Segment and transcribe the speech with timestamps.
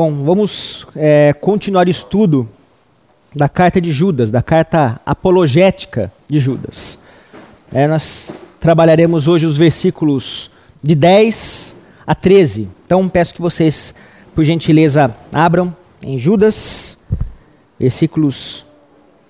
[0.00, 2.48] Bom, vamos é, continuar o estudo
[3.34, 7.00] da carta de Judas, da carta apologética de Judas.
[7.72, 11.76] É, nós trabalharemos hoje os versículos de 10
[12.06, 12.68] a 13.
[12.84, 13.92] Então peço que vocês,
[14.36, 16.96] por gentileza, abram em Judas,
[17.76, 18.64] versículos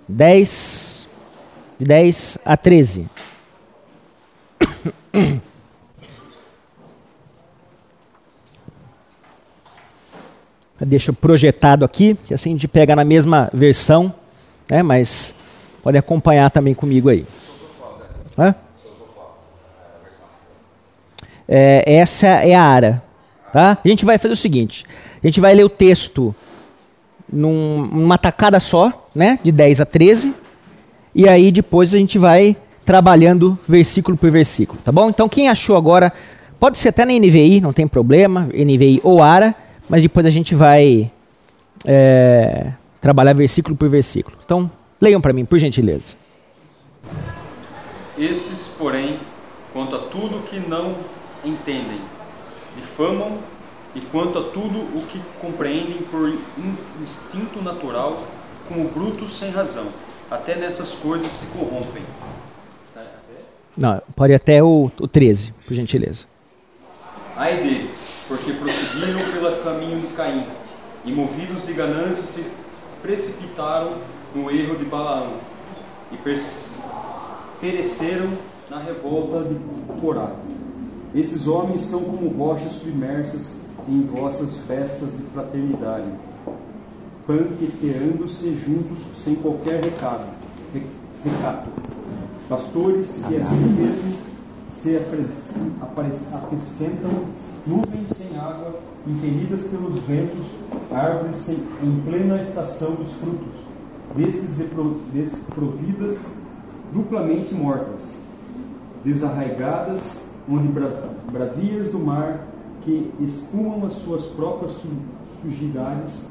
[0.07, 1.09] 10,
[1.79, 3.07] de 10 a 13.
[10.87, 14.12] deixa projetado aqui, que assim a gente pega na mesma versão,
[14.69, 15.35] né, mas
[15.83, 17.27] pode acompanhar também comigo aí.
[18.39, 18.55] Hã?
[21.49, 23.02] É, essa é a ara.
[23.52, 23.79] Tá?
[23.83, 24.85] A gente vai fazer o seguinte:
[25.23, 26.35] a gente vai ler o texto
[27.33, 30.35] num, numa tacada só, né, de 10 a 13,
[31.15, 35.09] e aí depois a gente vai trabalhando versículo por versículo, tá bom?
[35.09, 36.13] Então quem achou agora,
[36.59, 39.55] pode ser até na NVI, não tem problema, NVI ou ARA,
[39.88, 41.10] mas depois a gente vai
[41.84, 44.37] é, trabalhar versículo por versículo.
[44.45, 46.16] Então, leiam para mim, por gentileza.
[48.18, 49.18] Estes, porém,
[49.73, 50.95] quanto a tudo que não
[51.45, 52.01] entendem,
[52.76, 53.38] difamam,
[53.95, 56.32] e quanto a tudo o que compreendem por
[57.01, 58.23] instinto natural,
[58.68, 59.87] como brutos sem razão.
[60.30, 62.02] Até nessas coisas se corrompem.
[63.76, 66.26] Não, pode até o, o 13, por gentileza.
[67.39, 70.44] Ai deles, porque prosseguiram pelo caminho de Caim,
[71.05, 72.50] e movidos de ganância se
[73.00, 73.93] precipitaram
[74.34, 75.34] no erro de Balaão,
[76.11, 76.16] e
[77.61, 78.28] pereceram
[78.69, 79.55] na revolta de
[80.00, 80.33] Corá.
[81.15, 83.55] Esses homens são como rochas submersas
[83.89, 86.09] em vossas festas de fraternidade,
[87.25, 90.27] panqueteando-se juntos sem qualquer recado,
[91.25, 91.69] recato.
[92.49, 94.28] Pastores que assim mesmo
[94.82, 94.97] se
[96.32, 97.10] acrescentam
[97.66, 100.60] nuvens sem água, impelidas pelos ventos,
[100.93, 103.56] árvores sem, em plena estação dos frutos,
[104.15, 104.56] desses
[105.12, 106.32] desprovidas,
[106.93, 108.16] duplamente mortas,
[109.04, 110.69] desarraigadas, onde
[111.30, 112.47] bravias do mar
[112.82, 114.88] que espumam as suas próprias su
[115.42, 116.30] sujidades,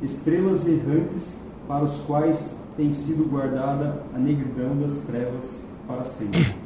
[0.00, 6.59] estrelas errantes para os quais tem sido guardada a negridão das trevas para sempre.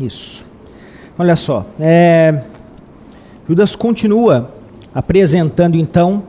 [0.00, 0.44] Isso.
[1.18, 2.42] Olha só, é,
[3.48, 4.50] Judas continua
[4.94, 6.24] apresentando então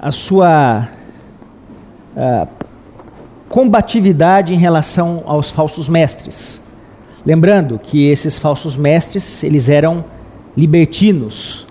[0.00, 0.88] a sua
[2.16, 2.46] a
[3.48, 6.62] combatividade em relação aos falsos mestres.
[7.24, 10.04] Lembrando que esses falsos mestres eles eram
[10.56, 11.66] libertinos,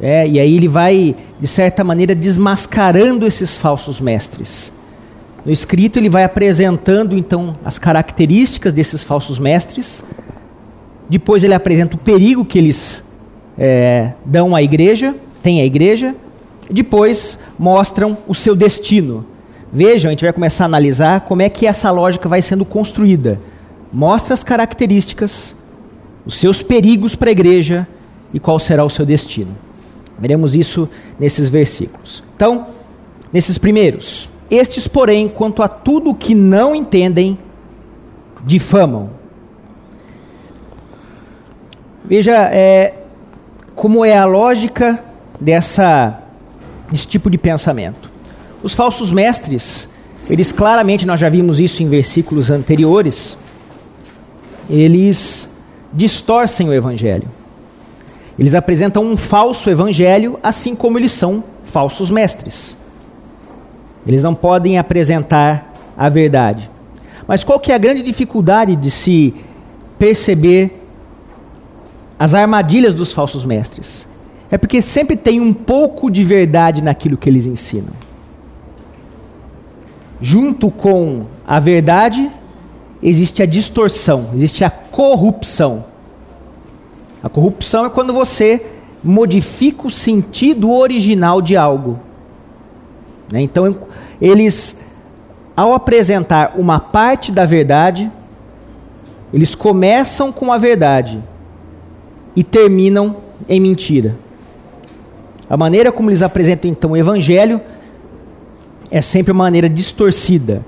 [0.00, 4.72] é, e aí ele vai de certa maneira desmascarando esses falsos mestres.
[5.44, 10.02] No escrito ele vai apresentando então as características desses falsos mestres
[11.08, 13.04] depois ele apresenta o perigo que eles
[13.58, 16.14] é, dão à igreja, tem à igreja.
[16.70, 19.26] Depois mostram o seu destino.
[19.72, 23.40] Vejam, a gente vai começar a analisar como é que essa lógica vai sendo construída.
[23.92, 25.54] Mostra as características,
[26.24, 27.86] os seus perigos para a igreja
[28.32, 29.56] e qual será o seu destino.
[30.18, 30.88] Veremos isso
[31.18, 32.22] nesses versículos.
[32.34, 32.66] Então,
[33.32, 37.36] nesses primeiros, estes, porém, quanto a tudo que não entendem,
[38.44, 39.10] difamam
[42.04, 42.94] Veja é,
[43.74, 45.02] como é a lógica
[45.40, 46.20] dessa,
[46.90, 48.10] desse tipo de pensamento.
[48.62, 49.88] Os falsos mestres,
[50.28, 53.38] eles claramente, nós já vimos isso em versículos anteriores,
[54.68, 55.48] eles
[55.92, 57.28] distorcem o evangelho.
[58.38, 62.76] Eles apresentam um falso evangelho, assim como eles são falsos mestres.
[64.06, 66.70] Eles não podem apresentar a verdade.
[67.26, 69.34] Mas qual que é a grande dificuldade de se
[69.98, 70.83] perceber
[72.24, 74.08] as armadilhas dos falsos mestres.
[74.50, 77.92] É porque sempre tem um pouco de verdade naquilo que eles ensinam.
[80.22, 82.30] Junto com a verdade,
[83.02, 85.84] existe a distorção, existe a corrupção.
[87.22, 88.64] A corrupção é quando você
[89.02, 92.00] modifica o sentido original de algo.
[93.30, 93.42] Né?
[93.42, 93.70] Então,
[94.18, 94.80] eles,
[95.54, 98.10] ao apresentar uma parte da verdade,
[99.30, 101.22] eles começam com a verdade
[102.34, 103.16] e terminam
[103.48, 104.16] em mentira.
[105.48, 107.60] A maneira como eles apresentam então o evangelho
[108.90, 110.64] é sempre uma maneira distorcida.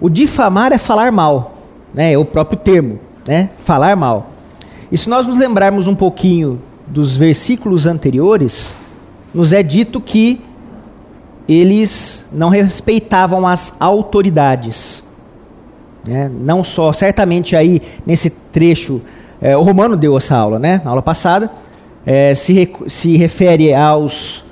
[0.00, 1.56] O difamar é falar mal,
[1.92, 2.12] né?
[2.12, 3.50] É o próprio termo, né?
[3.64, 4.30] Falar mal.
[4.90, 8.74] E se nós nos lembrarmos um pouquinho dos versículos anteriores,
[9.34, 10.40] nos é dito que
[11.48, 15.02] eles não respeitavam as autoridades.
[16.06, 16.30] Né?
[16.40, 19.00] Não só, certamente aí nesse trecho
[19.40, 20.80] é, o Romano deu essa aula, né?
[20.84, 21.50] Na aula passada.
[22.06, 24.48] É, se, re, se refere aos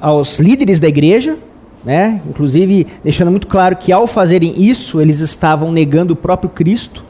[0.00, 1.36] aos líderes da igreja,
[1.84, 2.20] né?
[2.28, 7.04] inclusive deixando muito claro que ao fazerem isso, eles estavam negando o próprio Cristo.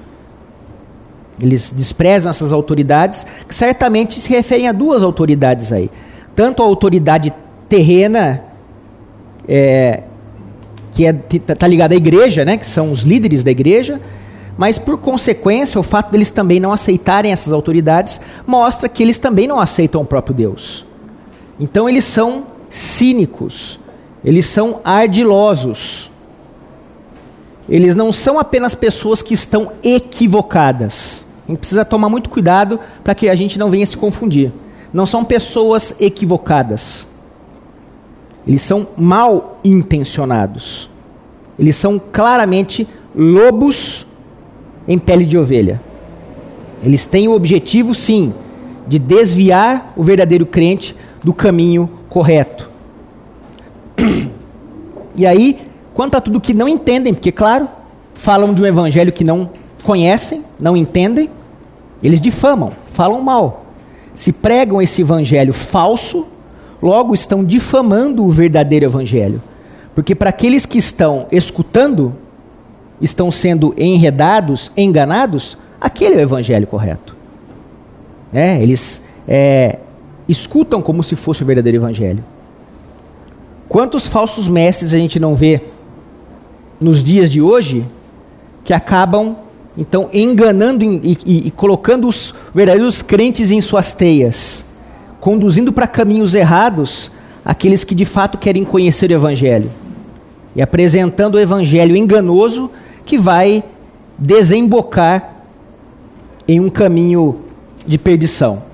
[1.40, 5.90] Eles desprezam essas autoridades, que certamente se referem a duas autoridades aí.
[6.34, 7.32] Tanto a autoridade
[7.69, 8.43] terrena,
[9.46, 10.02] é,
[10.93, 14.00] que está é, tá ligada à igreja, né, que são os líderes da igreja,
[14.56, 19.47] mas por consequência, o fato deles também não aceitarem essas autoridades mostra que eles também
[19.47, 20.85] não aceitam o próprio Deus.
[21.61, 23.79] Então eles são cínicos,
[24.25, 26.11] eles são ardilosos.
[27.69, 31.26] Eles não são apenas pessoas que estão equivocadas.
[31.47, 34.52] A gente precisa tomar muito cuidado para que a gente não venha se confundir.
[34.93, 37.09] Não são pessoas equivocadas.
[38.47, 40.88] Eles são mal intencionados.
[41.59, 44.06] Eles são claramente lobos
[44.87, 45.81] em pele de ovelha.
[46.83, 48.33] Eles têm o objetivo, sim,
[48.87, 52.69] de desviar o verdadeiro crente do caminho correto.
[55.17, 55.59] E aí,
[55.94, 57.67] quanto a tudo que não entendem, porque, claro,
[58.12, 59.49] falam de um evangelho que não
[59.83, 61.31] conhecem, não entendem,
[62.03, 63.65] eles difamam, falam mal.
[64.15, 66.27] Se pregam esse evangelho falso,
[66.83, 69.43] logo estão difamando o verdadeiro evangelho.
[69.94, 72.15] Porque para aqueles que estão escutando,
[73.00, 77.14] estão sendo enredados, enganados, aquele é o evangelho correto.
[78.32, 79.78] É, eles é,
[80.28, 82.25] escutam como se fosse o verdadeiro evangelho.
[83.69, 85.60] Quantos falsos mestres a gente não vê
[86.81, 87.84] nos dias de hoje
[88.64, 89.37] que acabam
[89.76, 94.64] então enganando e, e, e colocando os verdadeiros crentes em suas teias,
[95.20, 97.10] conduzindo para caminhos errados
[97.44, 99.70] aqueles que de fato querem conhecer o evangelho
[100.54, 102.70] e apresentando o evangelho enganoso
[103.06, 103.64] que vai
[104.19, 105.37] desembocar
[106.47, 107.41] em um caminho
[107.87, 108.64] de perdição.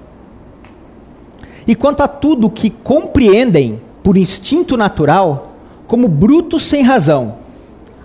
[1.67, 5.53] E quanto a tudo que compreendem por instinto natural,
[5.87, 7.37] como brutos sem razão,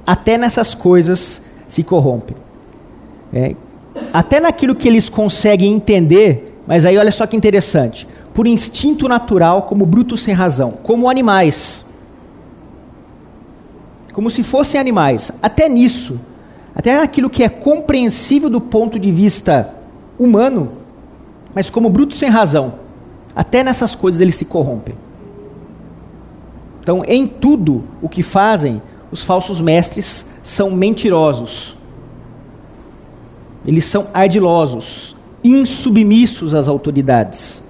[0.06, 2.38] até nessas coisas se corrompem.
[3.34, 3.56] É,
[4.14, 9.64] até naquilo que eles conseguem entender, mas aí olha só que interessante, por instinto natural,
[9.64, 11.87] como brutos sem razão, como animais
[14.18, 15.32] como se fossem animais.
[15.44, 16.20] Até nisso,
[16.74, 19.76] até naquilo que é compreensível do ponto de vista
[20.18, 20.72] humano,
[21.54, 22.80] mas como bruto sem razão,
[23.36, 24.96] até nessas coisas eles se corrompem.
[26.82, 28.82] Então, em tudo o que fazem,
[29.12, 31.78] os falsos mestres são mentirosos.
[33.68, 37.64] Eles são ardilosos, insubmissos às autoridades.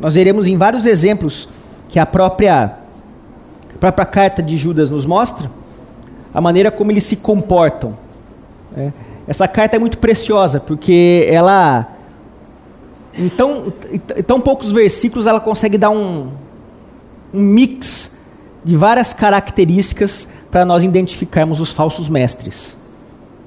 [0.00, 1.48] Nós veremos em vários exemplos
[1.88, 2.84] que a própria
[3.76, 5.50] a própria carta de Judas nos mostra
[6.32, 7.94] a maneira como eles se comportam.
[8.74, 8.90] Né?
[9.28, 11.86] Essa carta é muito preciosa, porque ela,
[13.18, 16.28] em tão, em tão poucos versículos, ela consegue dar um,
[17.34, 18.12] um mix
[18.64, 22.78] de várias características para nós identificarmos os falsos mestres.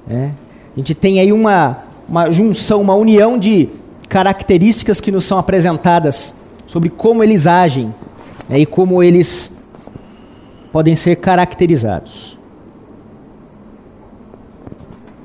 [0.06, 0.32] Né?
[0.76, 1.78] A gente tem aí uma,
[2.08, 3.68] uma junção, uma união de
[4.08, 6.34] características que nos são apresentadas
[6.68, 7.92] sobre como eles agem
[8.48, 9.58] né, e como eles
[10.72, 12.38] podem ser caracterizados.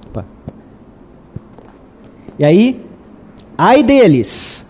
[0.07, 0.25] Opa.
[2.39, 2.81] E aí,
[3.57, 4.65] ai deles.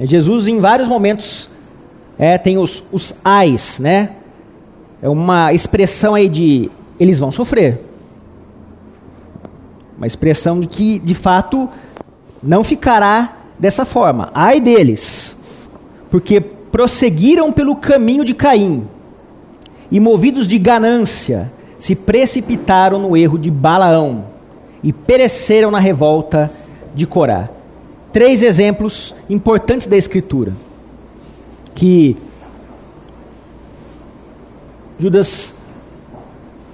[0.00, 1.50] Jesus, em vários momentos,
[2.18, 4.16] é, tem os, os ais, né?
[5.02, 7.80] É uma expressão aí de eles vão sofrer.
[9.96, 11.68] Uma expressão de que, de fato,
[12.42, 14.30] não ficará dessa forma.
[14.34, 15.38] Ai deles,
[16.10, 18.88] porque prosseguiram pelo caminho de Caim
[19.90, 24.26] e movidos de ganância, se precipitaram no erro de Balaão
[24.82, 26.50] e pereceram na revolta
[26.94, 27.48] de Corá.
[28.12, 30.52] Três exemplos importantes da Escritura
[31.74, 32.16] que
[34.98, 35.54] Judas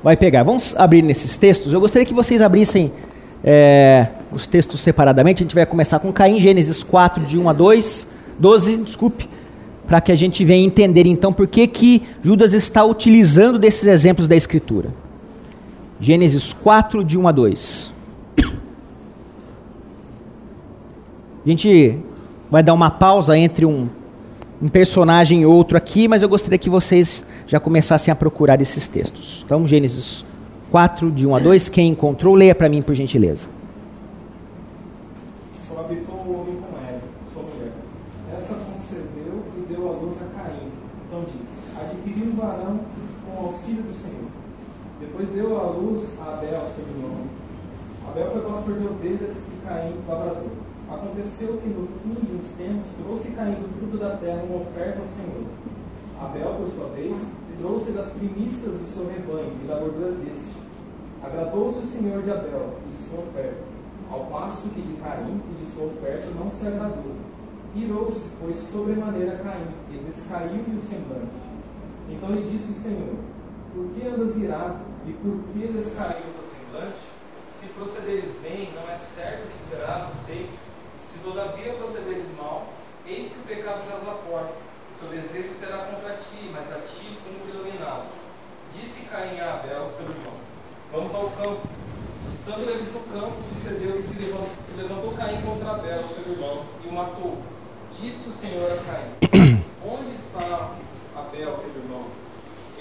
[0.02, 0.42] vai pegar.
[0.42, 1.73] Vamos abrir nesses textos.
[1.73, 2.92] Eu gostaria que vocês abrissem
[3.44, 5.42] é, os textos separadamente.
[5.42, 8.08] A gente vai começar com Caim, Gênesis 4, de 1 a 2,
[8.38, 9.28] 12, desculpe
[9.87, 14.26] para que a gente venha entender então por que, que Judas está utilizando desses exemplos
[14.26, 14.90] da Escritura.
[16.00, 17.93] Gênesis 4, de 1 a 2.
[21.45, 21.97] A gente
[22.50, 23.88] vai dar uma pausa entre um,
[24.61, 28.88] um personagem e outro aqui, mas eu gostaria que vocês já começassem a procurar esses
[28.88, 29.43] textos.
[29.47, 30.25] Então, Gênesis
[30.71, 31.69] 4, de 1 a 2.
[31.69, 33.49] Quem encontrou, leia para mim, por gentileza.
[45.87, 47.26] Luz a Abel, seu irmão.
[48.09, 50.50] Abel foi pastor de ovelhas e Caim, lavrador.
[50.90, 55.00] Aconteceu que no fim de uns tempos trouxe Caim do fruto da terra uma oferta
[55.00, 55.47] ao Senhor.
[56.21, 57.16] Abel, por sua vez,
[57.59, 60.59] trouxe das primícias do seu rebanho e da gordura deste.
[61.23, 63.62] Agradou-se o Senhor de Abel e de sua oferta,
[64.11, 67.14] ao passo que de Caim e de sua oferta não se agradou.
[67.75, 71.47] Irou-se, pois, sobremaneira Caim, e descaiu-lhe o semblante.
[72.11, 73.14] Então lhe disse o Senhor:
[73.75, 76.98] Por que andas irado, e por que descaiu o teu semblante?
[77.48, 80.52] Se procederes bem, não é certo que serás aceito.
[81.12, 82.66] Se todavia procederes mal,
[83.06, 84.52] eis que o pecado jaz à porta.
[84.90, 88.06] O seu desejo será contra ti, mas a ti como iluminado.
[88.72, 90.34] Disse Caim a Abel, seu irmão:
[90.90, 91.68] Vamos ao campo.
[92.28, 96.64] Estando eles no campo, sucedeu que se levantou, se levantou Caim contra Abel, seu irmão,
[96.84, 97.38] e o matou.
[97.92, 100.75] Disse o Senhor a Caim: Onde está
[101.14, 102.25] Abel, teu irmão?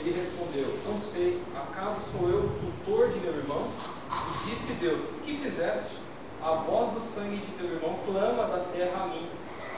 [0.06, 3.68] Ele respondeu: Não sei, acaso sou eu tutor de meu irmão?
[4.12, 5.96] E disse Deus: Que fizeste?
[6.44, 9.28] A voz do sangue de teu irmão clama da terra a mim.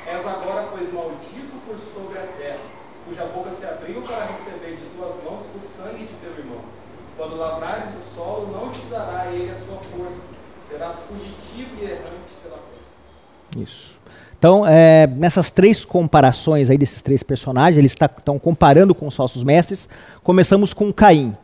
[0.06, 2.60] És agora, pois, maldito por sobre a terra,
[3.06, 6.62] cuja boca se abriu para receber de tuas mãos o sangue de teu irmão.
[7.16, 10.26] Quando lavrares o solo, não te dará ele a sua força.
[10.58, 13.64] Serás fugitivo e errante pela terra.
[13.64, 13.97] Isso.
[14.40, 19.44] Então, é, nessas três comparações aí desses três personagens, eles estão comparando com os falsos
[19.44, 19.90] mestres.
[20.24, 21.36] Começamos com Caim.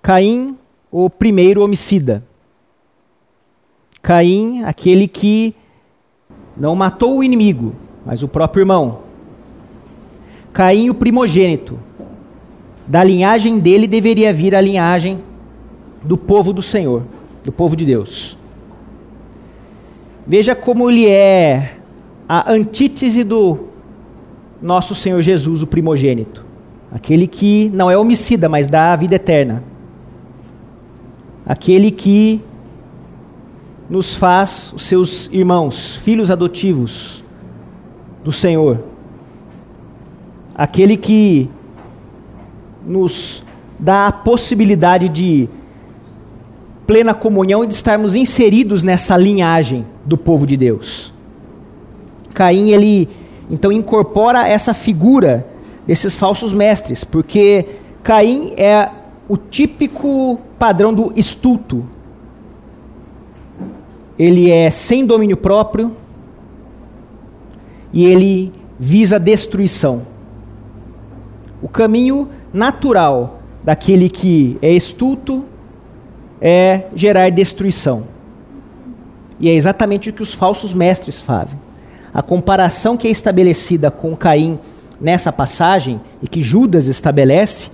[0.00, 0.56] Caim,
[0.90, 2.22] o primeiro homicida.
[4.00, 5.54] Caim, aquele que
[6.56, 7.74] não matou o inimigo,
[8.06, 9.00] mas o próprio irmão.
[10.52, 11.78] Caim, o primogênito.
[12.86, 15.22] Da linhagem dele deveria vir a linhagem
[16.02, 17.02] do povo do Senhor,
[17.42, 18.36] do povo de Deus.
[20.26, 21.78] Veja como ele é
[22.34, 23.66] a antítese do
[24.62, 26.42] nosso Senhor Jesus, o primogênito.
[26.90, 29.62] Aquele que não é homicida, mas dá a vida eterna.
[31.44, 32.40] Aquele que
[33.86, 37.22] nos faz os seus irmãos, filhos adotivos
[38.24, 38.82] do Senhor.
[40.54, 41.50] Aquele que
[42.86, 43.44] nos
[43.78, 45.50] dá a possibilidade de
[46.86, 51.11] plena comunhão e de estarmos inseridos nessa linhagem do povo de Deus.
[52.34, 53.08] Caim, ele
[53.50, 55.46] então incorpora essa figura
[55.86, 57.66] desses falsos mestres, porque
[58.02, 58.88] Caim é
[59.28, 61.84] o típico padrão do estulto,
[64.18, 65.92] ele é sem domínio próprio
[67.92, 70.02] e ele visa destruição.
[71.62, 75.44] O caminho natural daquele que é estulto
[76.40, 78.04] é gerar destruição.
[79.38, 81.58] E é exatamente o que os falsos mestres fazem.
[82.12, 84.58] A comparação que é estabelecida com Caim
[85.00, 87.70] nessa passagem e que Judas estabelece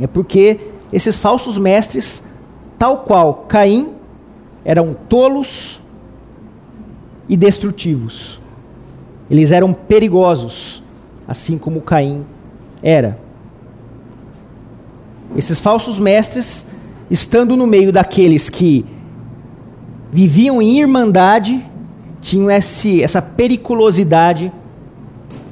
[0.00, 0.58] é porque
[0.92, 2.22] esses falsos mestres,
[2.78, 3.90] tal qual Caim,
[4.64, 5.82] eram tolos
[7.28, 8.40] e destrutivos.
[9.30, 10.82] Eles eram perigosos,
[11.26, 12.24] assim como Caim
[12.82, 13.18] era.
[15.36, 16.66] Esses falsos mestres,
[17.10, 18.84] estando no meio daqueles que
[20.10, 21.64] viviam em irmandade,
[22.22, 24.50] tinham esse, essa periculosidade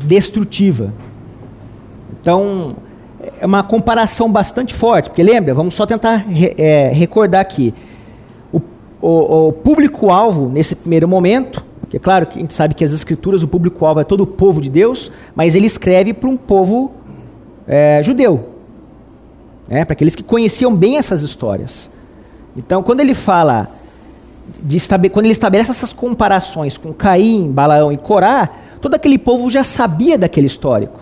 [0.04, 0.94] destrutiva.
[2.18, 2.76] Então,
[3.38, 6.24] é uma comparação bastante forte, porque lembra, vamos só tentar
[6.56, 7.74] é, recordar aqui
[9.02, 12.92] o, o público-alvo nesse primeiro momento, que é claro que a gente sabe que as
[12.92, 16.92] escrituras, o público-alvo é todo o povo de Deus, mas ele escreve para um povo
[17.66, 18.50] é, judeu,
[19.68, 21.90] né, para aqueles que conheciam bem essas histórias.
[22.56, 23.68] Então, quando ele fala,
[25.12, 28.48] quando ele estabelece essas comparações com Caim, Balaão e Corá,
[28.80, 31.00] todo aquele povo já sabia daquele histórico.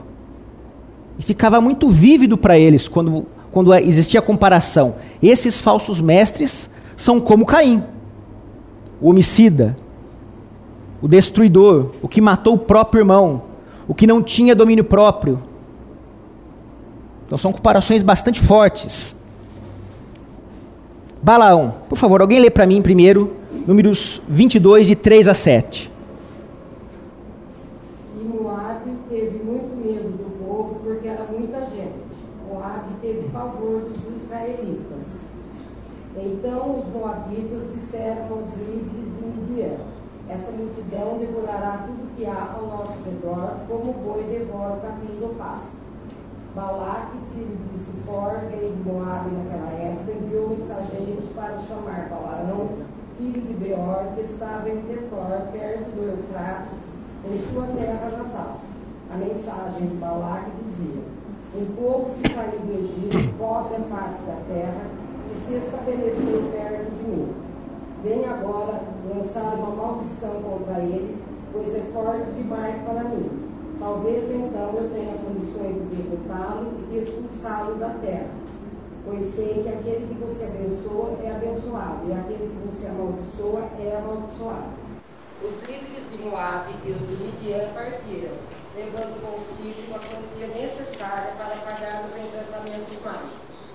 [1.19, 4.97] E ficava muito vívido para eles quando, quando existia a comparação.
[5.23, 7.83] Esses falsos mestres são como Caim,
[9.01, 9.77] o homicida,
[11.01, 13.43] o destruidor, o que matou o próprio irmão,
[13.87, 15.43] o que não tinha domínio próprio.
[17.27, 19.18] Então são comparações bastante fortes.
[21.21, 23.33] Balaão, por favor, alguém lê para mim primeiro,
[23.67, 25.91] números 22, de 3 a 7.
[28.21, 32.07] E Moab teve muito medo do povo, porque era muita gente.
[32.49, 35.29] Moab teve pavor dos israelitas.
[36.17, 39.77] Então os moabitas disseram aos líderes de Midian,
[40.29, 45.15] essa multidão devorará tudo que há ao nosso redor, como o boi devora o capim
[45.19, 45.88] do pasto.
[46.59, 52.71] Balaque, filho de Zippor, rei de Moab naquela época, enviou mensageiros para chamar Balaão,
[53.17, 56.81] filho de Beor, que estava em Petor, perto do Eufrates,
[57.31, 58.59] em sua terra natal.
[59.09, 61.03] A mensagem de Balaque dizia,
[61.55, 64.83] um povo que saiu do Egito, pobre a face da terra,
[65.47, 67.35] se estabeleceu perto de mim.
[68.03, 71.23] Vem agora lançaram uma maldição contra ele,
[71.53, 73.48] pois é forte demais para mim.
[73.79, 78.31] Talvez então eu tenha condições de derrotá-lo e de expulsá-lo da terra.
[79.05, 83.97] Pois sei que aquele que você abençoa é abençoado, e aquele que você amaldiçoa é
[83.97, 84.89] amaldiçoado.
[85.43, 88.35] Os líderes de Moab e os de Midian partiram,
[88.77, 93.71] levando consigo a quantia necessária para pagar os encantamentos mágicos.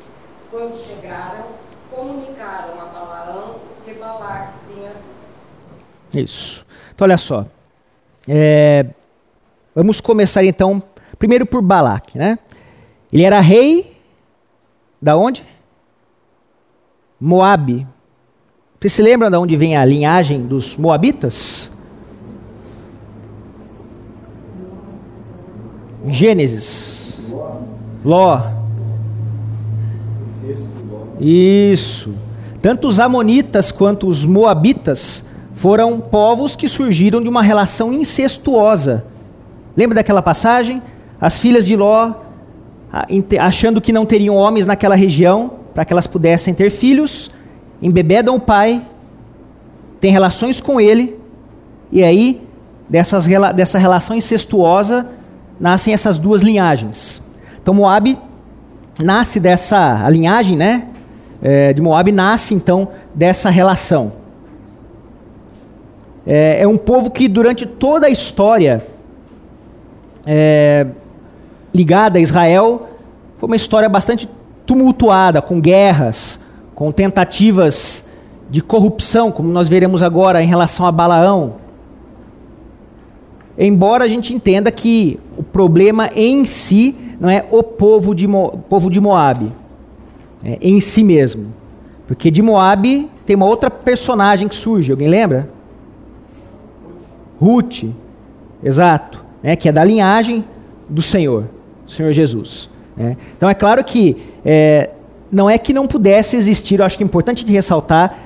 [0.51, 1.45] Quando chegaram,
[1.89, 3.55] comunicaram a Balaão
[3.86, 4.91] que Balac tinha.
[6.13, 6.65] Isso.
[6.93, 7.45] Então, olha só.
[8.27, 8.86] É,
[9.75, 10.82] vamos começar então,
[11.18, 12.38] primeiro por Balac, né?
[13.12, 13.96] Ele era rei
[15.01, 15.44] da onde?
[17.20, 17.88] Moabe.
[18.80, 21.72] Você se lembra de onde vem a linhagem dos Moabitas?
[26.08, 27.22] Gênesis.
[28.03, 28.42] Ló.
[31.20, 32.13] Isso.
[32.62, 39.06] Tanto os Amonitas quanto os Moabitas foram povos que surgiram de uma relação incestuosa.
[39.75, 40.82] Lembra daquela passagem?
[41.20, 42.13] As filhas de Ló,
[43.39, 47.32] achando que não teriam homens naquela região, para que elas pudessem ter filhos,
[47.82, 48.82] embebedam o pai,
[50.00, 51.20] têm relações com ele,
[51.92, 52.42] e aí,
[52.89, 53.25] dessas,
[53.56, 55.08] dessa relação incestuosa,
[55.60, 57.24] nascem essas duas linhagens.
[57.62, 58.18] Então, Moab
[59.01, 60.88] nasce dessa a linhagem, né?
[61.42, 64.13] É, de Moab nasce então dessa relação.
[66.25, 68.86] É, é, um povo que durante toda a história
[70.25, 70.88] é,
[71.74, 72.89] ligada a Israel
[73.38, 74.30] foi uma história bastante
[74.65, 76.39] tumultuada, com guerras,
[76.74, 78.06] com tentativas
[78.50, 81.56] de corrupção, como nós veremos agora em relação a Balaão.
[83.58, 88.63] Embora a gente entenda que o problema em si não é o povo de, Mo,
[88.70, 89.51] povo de Moab,
[90.44, 91.53] é em si mesmo.
[92.08, 95.50] Porque de Moab tem uma outra personagem que surge, alguém lembra?
[97.39, 97.84] Ruth,
[98.63, 100.45] exato, né, que é da linhagem
[100.89, 101.45] do Senhor,
[101.85, 102.69] do Senhor Jesus.
[102.95, 103.17] Né?
[103.35, 104.89] Então é claro que é,
[105.31, 108.18] não é que não pudesse existir, eu acho que é importante de ressaltar,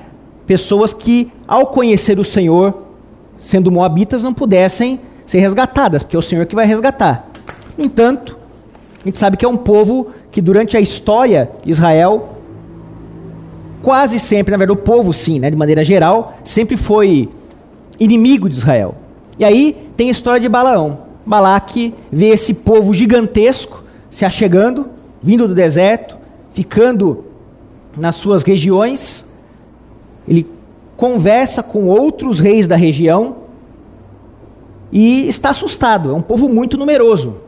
[0.46, 2.82] pessoas que, ao conhecer o Senhor,
[3.38, 7.28] sendo moabitas, não pudessem ser resgatadas, porque é o Senhor que vai resgatar.
[7.76, 8.38] No entanto,
[9.02, 12.36] a gente sabe que é um povo que durante a história Israel
[13.82, 17.28] quase sempre, na verdade, o povo sim, né, de maneira geral, sempre foi
[17.98, 18.94] inimigo de Israel.
[19.38, 21.07] E aí tem a história de Balaão.
[21.28, 24.88] Balaque vê esse povo gigantesco se achegando,
[25.22, 26.16] vindo do deserto,
[26.52, 27.26] ficando
[27.94, 29.26] nas suas regiões.
[30.26, 30.48] Ele
[30.96, 33.36] conversa com outros reis da região
[34.90, 36.10] e está assustado.
[36.10, 37.42] É um povo muito numeroso.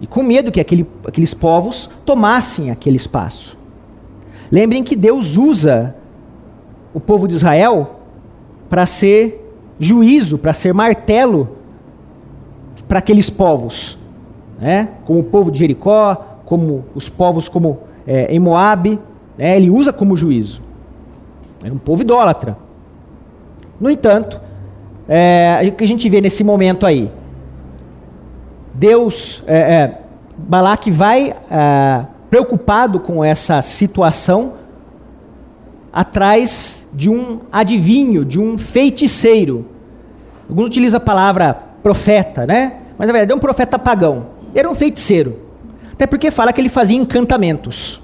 [0.00, 3.56] E com medo que aquele, aqueles povos tomassem aquele espaço.
[4.50, 5.94] Lembrem que Deus usa
[6.92, 8.00] o povo de Israel
[8.68, 11.53] para ser juízo, para ser martelo
[12.94, 13.98] para aqueles povos.
[14.56, 14.88] Né?
[15.04, 19.00] Como o povo de Jericó, como os povos como é, em Moab.
[19.36, 19.56] Né?
[19.56, 20.62] Ele usa como juízo.
[21.60, 22.56] Era um povo idólatra.
[23.80, 24.40] No entanto,
[25.08, 27.10] é, o que a gente vê nesse momento aí?
[28.72, 29.98] Deus, é, é,
[30.38, 34.52] Balaque vai é, preocupado com essa situação
[35.92, 39.66] atrás de um adivinho, de um feiticeiro.
[40.48, 42.82] Alguns utilizam a palavra profeta, né?
[42.98, 44.26] Mas na verdade é um profeta pagão.
[44.54, 45.40] Era um feiticeiro.
[45.92, 48.00] Até porque fala que ele fazia encantamentos.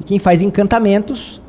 [0.00, 1.40] E quem faz encantamentos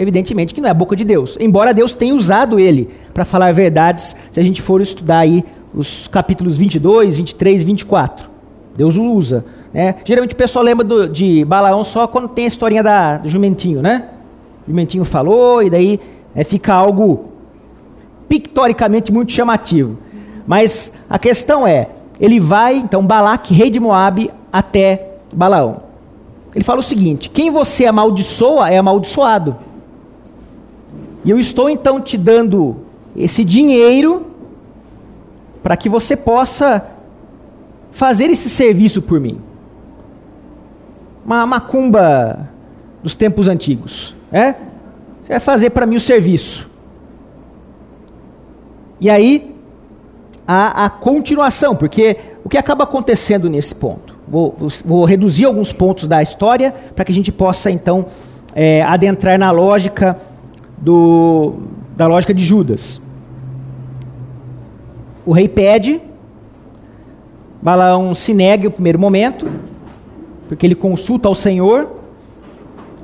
[0.00, 1.36] evidentemente que não é a boca de Deus.
[1.38, 6.08] Embora Deus tenha usado ele para falar verdades, se a gente for estudar aí os
[6.08, 8.30] capítulos 22, 23 e 24.
[8.74, 9.44] Deus o usa.
[9.74, 9.96] Né?
[10.02, 13.82] Geralmente o pessoal lembra do, de Balaão só quando tem a historinha da, do jumentinho,
[13.82, 14.06] né?
[14.66, 16.00] O jumentinho falou e daí
[16.34, 17.26] é, fica algo
[18.26, 19.98] pictoricamente muito chamativo.
[20.46, 21.88] Mas a questão é,
[22.20, 25.82] ele vai, então, Balaque, rei de Moabe, até Balaão.
[26.54, 29.56] Ele fala o seguinte: quem você amaldiçoa é amaldiçoado.
[31.24, 32.78] E eu estou então te dando
[33.16, 34.26] esse dinheiro
[35.62, 36.86] para que você possa
[37.92, 39.38] fazer esse serviço por mim.
[41.24, 42.48] Uma macumba
[43.02, 44.54] dos tempos antigos, é?
[45.22, 46.70] Você vai fazer para mim o serviço.
[49.00, 49.54] E aí
[50.52, 54.16] a, a continuação, porque o que acaba acontecendo nesse ponto?
[54.26, 58.06] Vou, vou reduzir alguns pontos da história para que a gente possa então
[58.52, 60.18] é, adentrar na lógica
[60.76, 61.54] do,
[61.96, 63.00] da lógica de Judas.
[65.24, 66.00] O rei pede,
[67.62, 69.48] Balaão se nega no primeiro momento,
[70.48, 71.88] porque ele consulta ao Senhor.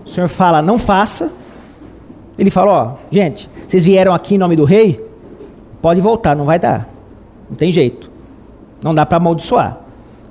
[0.05, 1.31] O Senhor fala: não faça.
[2.37, 5.01] Ele fala: Ó, gente, vocês vieram aqui em nome do rei?
[5.81, 6.96] Pode voltar, não vai dar.
[7.49, 8.11] Não tem jeito.
[8.83, 9.79] Não dá para amaldiçoar.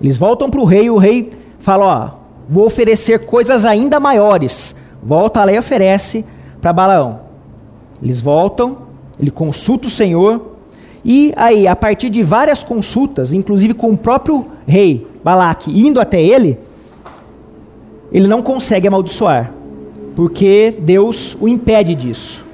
[0.01, 4.75] Eles voltam para o rei e o rei fala: Ó, vou oferecer coisas ainda maiores.
[5.01, 6.25] Volta lá e oferece
[6.61, 7.21] para Balaão.
[8.01, 8.77] Eles voltam,
[9.19, 10.53] ele consulta o Senhor.
[11.03, 16.21] E aí, a partir de várias consultas, inclusive com o próprio rei Balaque indo até
[16.21, 16.57] ele,
[18.11, 19.51] ele não consegue amaldiçoar
[20.15, 22.44] porque Deus o impede disso.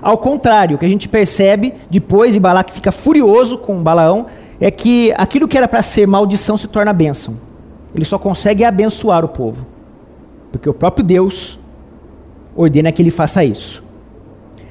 [0.00, 4.26] Ao contrário, o que a gente percebe depois, e Balaque fica furioso com Balaão,
[4.60, 7.36] é que aquilo que era para ser maldição se torna bênção.
[7.94, 9.66] Ele só consegue abençoar o povo,
[10.52, 11.58] porque o próprio Deus
[12.54, 13.84] ordena que ele faça isso.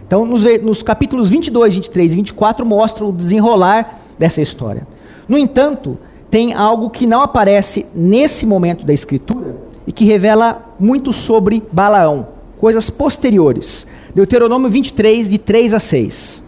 [0.06, 4.88] Então, nos, nos capítulos 22, 23 e 24 mostra o desenrolar dessa história.
[5.28, 5.98] No entanto,
[6.30, 9.56] tem algo que não aparece nesse momento da escritura,
[9.88, 12.28] e que revela muito sobre Balaão,
[12.60, 13.86] coisas posteriores.
[14.16, 16.42] Deuteronômio 23, de 3 a 6.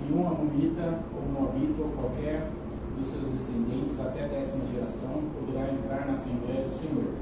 [0.00, 2.48] Nenhum amorita ou moabita ou qualquer
[2.96, 7.12] dos seus descendentes até a décima geração poderá entrar na Assembleia do Senhor,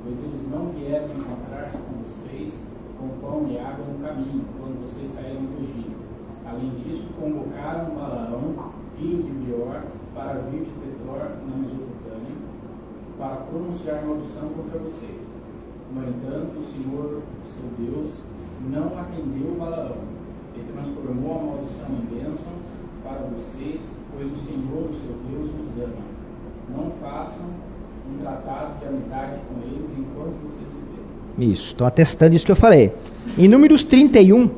[0.00, 2.48] pois eles não vieram encontrar-se com vocês
[2.96, 6.00] com pão e água no caminho, quando vocês saíram do Egito.
[6.48, 12.40] Além disso, convocaram Balaão, filho de Beor, para vir de Petor, na Mesopotâmia,
[13.18, 15.28] para pronunciar maldição contra vocês.
[15.92, 17.20] No entanto, o Senhor,
[17.52, 18.10] seu Deus,
[18.70, 19.96] não atendeu Balaão
[20.56, 22.52] e transformou a maldição em bênção
[23.02, 23.80] para vocês,
[24.12, 26.14] pois o Senhor, o seu Deus, os ama.
[26.74, 27.44] Não façam
[28.10, 31.52] um tratado de amizade com eles enquanto vocês viverem.
[31.52, 32.92] Isso, estou atestando isso que eu falei.
[33.36, 34.50] Em Números 31,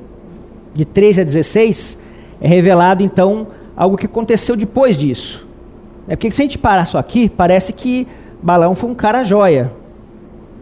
[0.74, 1.98] de 13 a 16,
[2.40, 5.46] é revelado então algo que aconteceu depois disso.
[6.06, 8.06] É porque se a gente parar só aqui, parece que
[8.42, 9.72] Balaão foi um cara joia.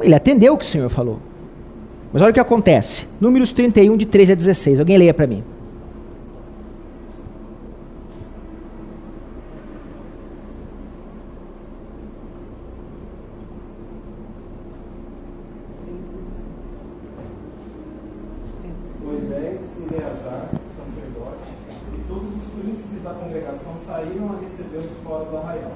[0.00, 1.18] Ele atendeu o que o Senhor falou.
[2.14, 3.09] Mas olha o que acontece.
[3.20, 4.79] Números 31, de 13 a 16.
[4.79, 5.42] Alguém leia para mim.
[19.03, 21.50] Moisés e Eleazar, sacerdote,
[21.94, 25.72] e todos os príncipes da congregação saíram a recebê-los fora do arraial.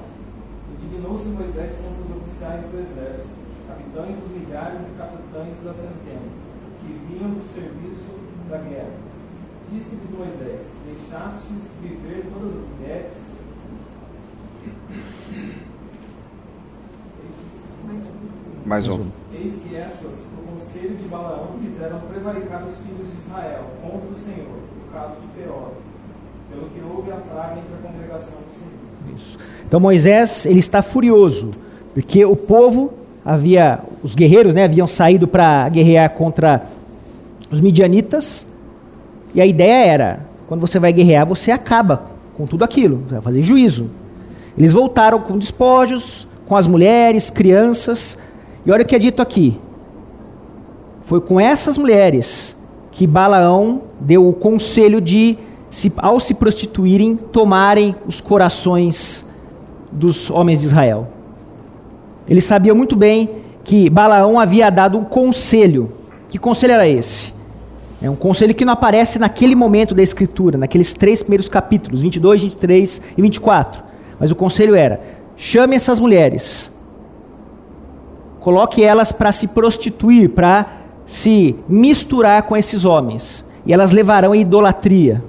[0.73, 6.33] Indignou-se Moisés contra os oficiais do exército, capitães dos milhares e capitães das centenas,
[6.81, 8.17] que vinham do serviço
[8.49, 8.97] da guerra.
[9.71, 13.13] Disse-lhes Moisés: Deixastes viver todas as mulheres?
[18.69, 18.99] Mais um.
[19.33, 24.13] Eis que estas, por conselho de Balaão, fizeram prevaricar os filhos de Israel contra o
[24.13, 25.71] Senhor, no caso de Peor,
[26.51, 29.15] pelo que houve a praga entre a congregação do Senhor.
[29.15, 29.39] Isso.
[29.67, 31.49] Então Moisés ele está furioso
[31.95, 32.93] porque o povo
[33.25, 36.61] havia os guerreiros né, haviam saído para guerrear contra
[37.49, 38.45] os midianitas
[39.33, 42.03] e a ideia era quando você vai guerrear você acaba
[42.37, 43.89] com tudo aquilo você vai fazer juízo
[44.55, 48.17] eles voltaram com despojos com as mulheres crianças
[48.65, 49.59] e olha o que é dito aqui
[51.01, 52.57] foi com essas mulheres
[52.91, 55.37] que Balaão deu o conselho de
[55.69, 59.25] se, ao se prostituírem tomarem os corações
[59.91, 61.07] dos homens de Israel
[62.29, 63.27] ele sabia muito bem
[63.63, 65.91] que Balaão havia dado um conselho.
[66.29, 67.33] Que conselho era esse?
[67.99, 72.43] É um conselho que não aparece naquele momento da escritura, naqueles três primeiros capítulos, 22,
[72.43, 73.83] 23 e 24.
[74.19, 75.01] Mas o conselho era:
[75.35, 76.71] chame essas mulheres,
[78.39, 80.65] coloque elas para se prostituir, para
[81.05, 85.23] se misturar com esses homens, e elas levarão a idolatria.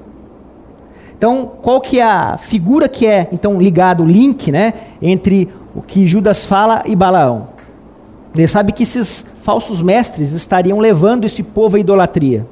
[1.16, 5.82] Então, qual que é a figura que é então ligado o link, né, entre o
[5.82, 7.48] que Judas fala e Balaão.
[8.34, 12.46] Ele sabe que esses falsos mestres estariam levando esse povo à idolatria.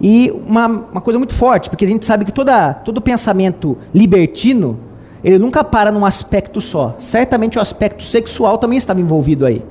[0.00, 4.78] E uma, uma coisa muito forte, porque a gente sabe que toda, todo pensamento libertino,
[5.24, 6.94] ele nunca para num aspecto só.
[6.98, 9.62] Certamente o aspecto sexual também estava envolvido aí.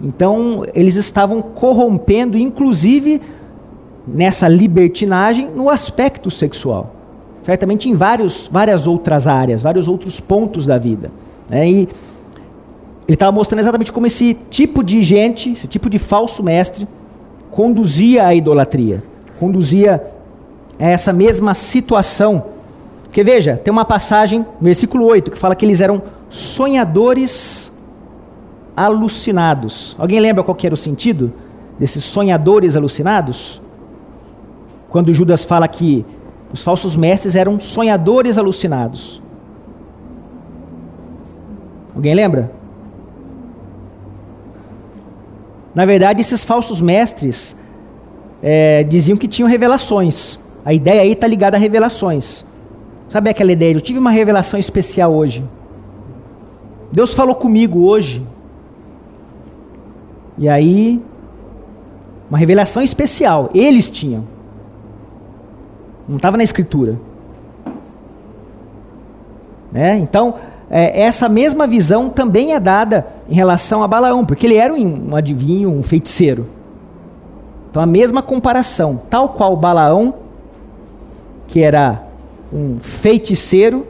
[0.00, 3.20] Então, eles estavam corrompendo, inclusive,
[4.06, 6.96] nessa libertinagem, no aspecto sexual
[7.42, 11.10] certamente em vários, várias outras áreas, vários outros pontos da vida.
[11.48, 11.68] Né?
[11.68, 11.78] E
[13.06, 16.86] ele estava mostrando exatamente como esse tipo de gente, esse tipo de falso mestre,
[17.50, 19.02] conduzia à idolatria,
[19.38, 20.02] conduzia
[20.78, 22.44] a essa mesma situação.
[23.12, 27.70] Porque veja, tem uma passagem, versículo 8, que fala que eles eram sonhadores
[28.74, 29.94] alucinados.
[29.98, 31.30] Alguém lembra qual era o sentido
[31.78, 33.60] desses sonhadores alucinados?
[34.88, 36.06] Quando Judas fala que
[36.54, 39.20] os falsos mestres eram sonhadores alucinados.
[41.94, 42.50] Alguém lembra?
[45.74, 47.54] Na verdade, esses falsos mestres
[48.42, 50.38] é, diziam que tinham revelações.
[50.64, 52.50] A ideia aí está ligada a revelações.
[53.12, 53.74] Sabe aquela ideia?
[53.74, 55.44] Eu tive uma revelação especial hoje.
[56.90, 58.26] Deus falou comigo hoje.
[60.38, 60.98] E aí,
[62.30, 63.50] uma revelação especial.
[63.52, 64.24] Eles tinham.
[66.08, 66.98] Não estava na escritura.
[69.70, 69.98] Né?
[69.98, 70.36] Então,
[70.70, 75.10] é, essa mesma visão também é dada em relação a Balaão, porque ele era um,
[75.10, 76.46] um adivinho, um feiticeiro.
[77.70, 80.14] Então, a mesma comparação, tal qual Balaão,
[81.46, 82.10] que era
[82.52, 83.86] um feiticeiro,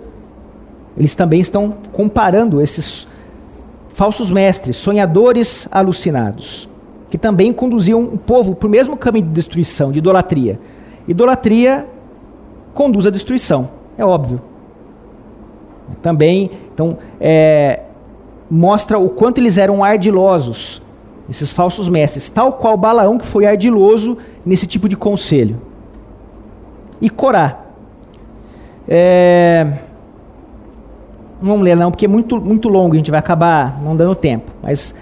[0.97, 3.09] eles também estão comparando esses
[3.89, 6.69] falsos mestres, sonhadores alucinados,
[7.11, 10.59] que também conduziam o povo para o mesmo caminho de destruição, de idolatria.
[11.07, 11.87] Idolatria
[12.75, 14.41] conduz à destruição, é óbvio.
[16.01, 17.81] Também, então, é,
[18.51, 20.83] mostra o quanto eles eram ardilosos,
[21.29, 25.61] esses falsos mestres, tal qual Balaão que foi ardiloso nesse tipo de conselho.
[27.01, 27.62] E Corá.
[28.89, 29.67] É,
[31.41, 34.15] não vamos ler não, porque é muito, muito longo, a gente vai acabar não dando
[34.15, 34.51] tempo.
[34.63, 34.95] Mas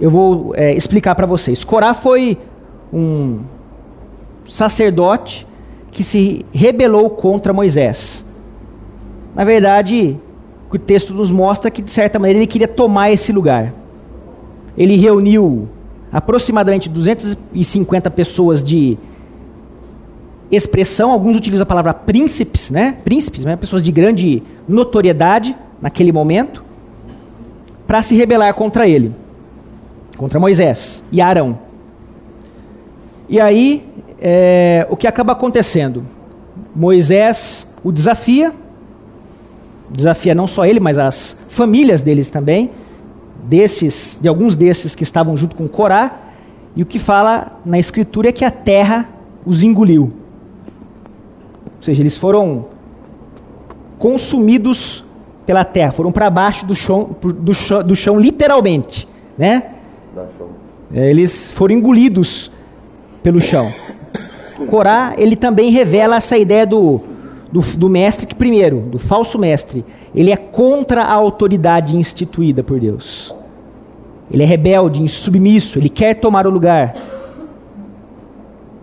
[0.00, 1.64] eu vou é, explicar para vocês.
[1.64, 2.38] Corá foi
[2.92, 3.40] um
[4.46, 5.46] sacerdote
[5.90, 8.24] que se rebelou contra Moisés.
[9.34, 10.16] Na verdade,
[10.70, 13.72] o texto nos mostra que, de certa maneira, ele queria tomar esse lugar.
[14.76, 15.68] Ele reuniu
[16.12, 18.96] aproximadamente 250 pessoas de
[20.50, 22.96] expressão, alguns utilizam a palavra príncipes, né?
[23.04, 23.56] Príncipes, né?
[23.56, 26.64] pessoas de grande notoriedade naquele momento,
[27.86, 29.12] para se rebelar contra ele,
[30.16, 31.58] contra Moisés e Arão.
[33.28, 33.86] E aí,
[34.20, 36.04] é, o que acaba acontecendo?
[36.74, 38.52] Moisés o desafia,
[39.90, 42.70] desafia não só ele, mas as famílias deles também,
[43.44, 46.18] desses, de alguns desses que estavam junto com Corá,
[46.74, 49.08] e o que fala na escritura é que a terra
[49.44, 50.12] os engoliu.
[51.78, 52.66] Ou seja, eles foram
[53.98, 55.04] consumidos
[55.46, 59.62] pela terra, foram para baixo do chão, do chão, do chão literalmente, né?
[60.92, 62.50] É, eles foram engolidos
[63.22, 63.72] pelo chão.
[64.68, 67.00] Corá, ele também revela essa ideia do,
[67.50, 72.80] do, do, mestre que, primeiro, do falso mestre, ele é contra a autoridade instituída por
[72.80, 73.34] Deus.
[74.30, 76.94] Ele é rebelde, insubmisso, ele quer tomar o lugar.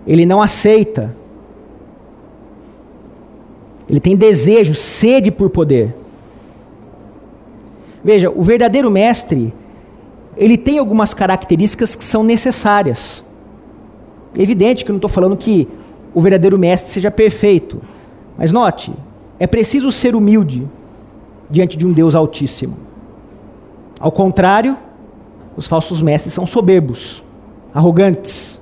[0.08, 1.15] Ele não aceita
[3.89, 5.95] ele tem desejo, sede por poder.
[8.04, 9.54] Veja, o verdadeiro mestre,
[10.38, 13.24] ele tem algumas características que são necessárias.
[14.38, 15.67] É evidente que eu não estou falando que
[16.13, 17.82] o verdadeiro mestre seja perfeito.
[18.38, 18.91] Mas note,
[19.39, 20.67] é preciso ser humilde
[21.50, 22.78] diante de um Deus Altíssimo.
[24.00, 24.78] Ao contrário,
[25.56, 27.24] os falsos mestres são soberbos,
[27.74, 28.62] arrogantes.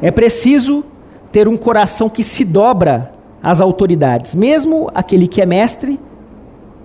[0.00, 0.84] É preciso
[1.34, 4.36] ter um coração que se dobra às autoridades.
[4.36, 5.98] Mesmo aquele que é mestre,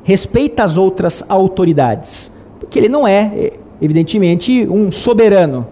[0.04, 2.32] respeita as outras autoridades.
[2.60, 5.68] Porque ele não é, evidentemente, um soberano.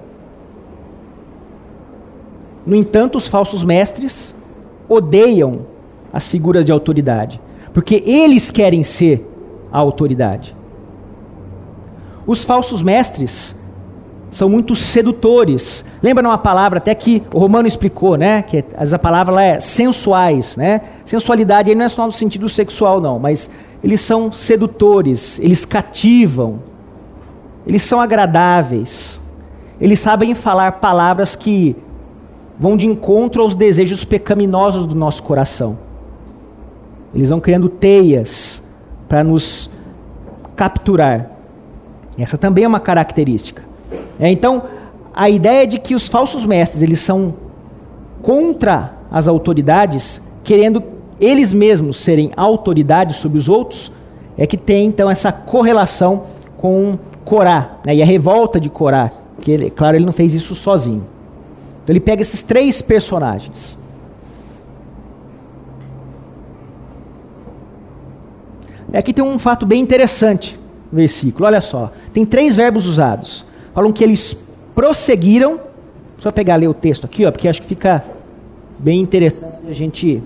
[2.68, 4.36] No entanto, os falsos mestres
[4.88, 5.62] odeiam
[6.14, 7.42] as figuras de autoridade.
[7.74, 9.28] Porque eles querem ser
[9.72, 10.56] a autoridade.
[12.28, 13.56] Os falsos mestres
[14.30, 15.86] são muito sedutores.
[16.02, 18.42] Lembra uma palavra até que o Romano explicou, né?
[18.42, 20.82] Que essa palavra é sensuais, né?
[21.06, 23.50] Sensualidade aí não é só no sentido sexual, não, mas
[23.84, 26.60] eles são sedutores, eles cativam,
[27.66, 29.22] eles são agradáveis,
[29.80, 31.76] eles sabem falar palavras que
[32.60, 35.78] vão de encontro aos desejos pecaminosos do nosso coração.
[37.14, 38.64] Eles vão criando teias
[39.08, 39.70] para nos
[40.56, 41.32] capturar.
[42.18, 43.67] Essa também é uma característica.
[44.20, 44.64] É, então,
[45.14, 47.34] a ideia de que os falsos mestres eles são
[48.22, 50.84] contra as autoridades, querendo
[51.20, 53.92] eles mesmos serem autoridades sobre os outros,
[54.38, 56.26] é que tem então essa correlação
[56.58, 59.10] com Corá né, e a revolta de Corá.
[59.42, 61.06] Que ele, claro, ele não fez isso sozinho.
[61.84, 63.78] Então ele pega esses três personagens.
[68.94, 70.58] Aqui tem um fato bem interessante
[70.92, 71.46] no versículo.
[71.46, 73.46] Olha só, tem três verbos usados
[73.78, 74.36] falam que eles
[74.74, 75.60] prosseguiram.
[76.18, 78.04] Só pegar ler o texto aqui, ó, porque acho que fica
[78.80, 80.24] bem interessante a gente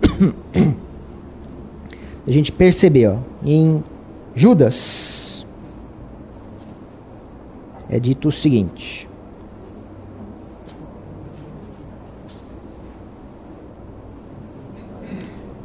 [2.26, 3.84] a gente perceber, ó, em
[4.34, 5.46] Judas
[7.90, 9.06] é dito o seguinte: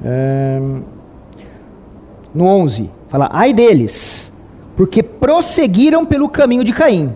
[0.03, 0.83] um,
[2.35, 4.32] no 11, fala: ai deles
[4.75, 7.15] porque prosseguiram pelo caminho de Caim.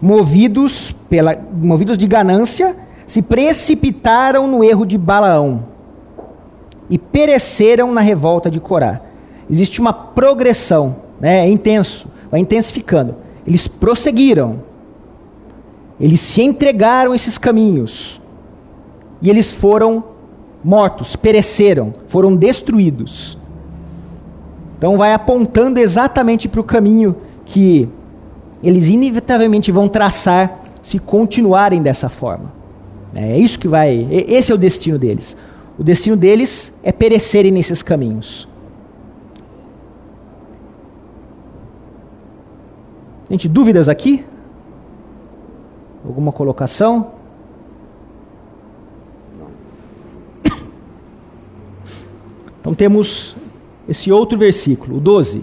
[0.00, 5.64] movidos, pela, movidos de ganância, se precipitaram no erro de Balaão
[6.90, 9.00] e pereceram na revolta de Corá.
[9.48, 11.46] Existe uma progressão, né?
[11.46, 13.14] é intenso, vai intensificando.
[13.46, 14.58] Eles prosseguiram,
[16.00, 18.20] eles se entregaram a esses caminhos
[19.22, 20.04] e eles foram
[20.62, 23.38] mortos, pereceram, foram destruídos.
[24.78, 27.88] Então vai apontando exatamente para o caminho que
[28.62, 32.52] eles inevitavelmente vão traçar se continuarem dessa forma.
[33.14, 34.06] É isso que vai.
[34.10, 35.36] Esse é o destino deles.
[35.78, 38.48] O destino deles é perecerem nesses caminhos.
[43.30, 44.24] Gente, dúvidas aqui?
[46.04, 47.12] Alguma colocação?
[52.60, 53.36] Então temos
[53.88, 55.42] esse outro versículo, o 12.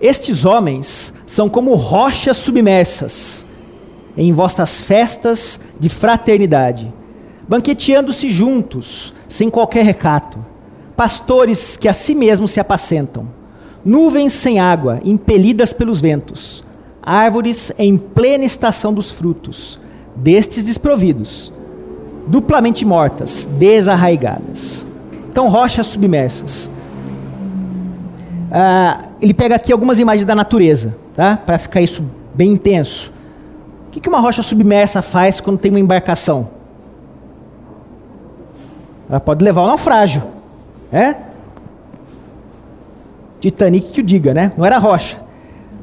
[0.00, 3.46] Estes homens são como rochas submersas
[4.16, 6.92] em vossas festas de fraternidade,
[7.48, 10.44] banqueteando-se juntos, sem qualquer recato,
[10.96, 13.28] pastores que a si mesmos se apacentam,
[13.84, 16.62] nuvens sem água, impelidas pelos ventos,
[17.02, 19.78] árvores em plena estação dos frutos,
[20.14, 21.52] destes desprovidos,
[22.26, 24.84] duplamente mortas, desarraigadas.
[25.30, 26.70] Então, rochas submersas.
[28.54, 31.38] Ah, ele pega aqui algumas imagens da natureza, tá?
[31.38, 33.10] para ficar isso bem intenso.
[33.86, 36.50] O que, que uma rocha submersa faz quando tem uma embarcação?
[39.08, 40.22] Ela pode levar ao naufrágio.
[40.92, 41.16] É?
[43.40, 44.52] Titanic que o diga, né?
[44.56, 45.18] Não era rocha.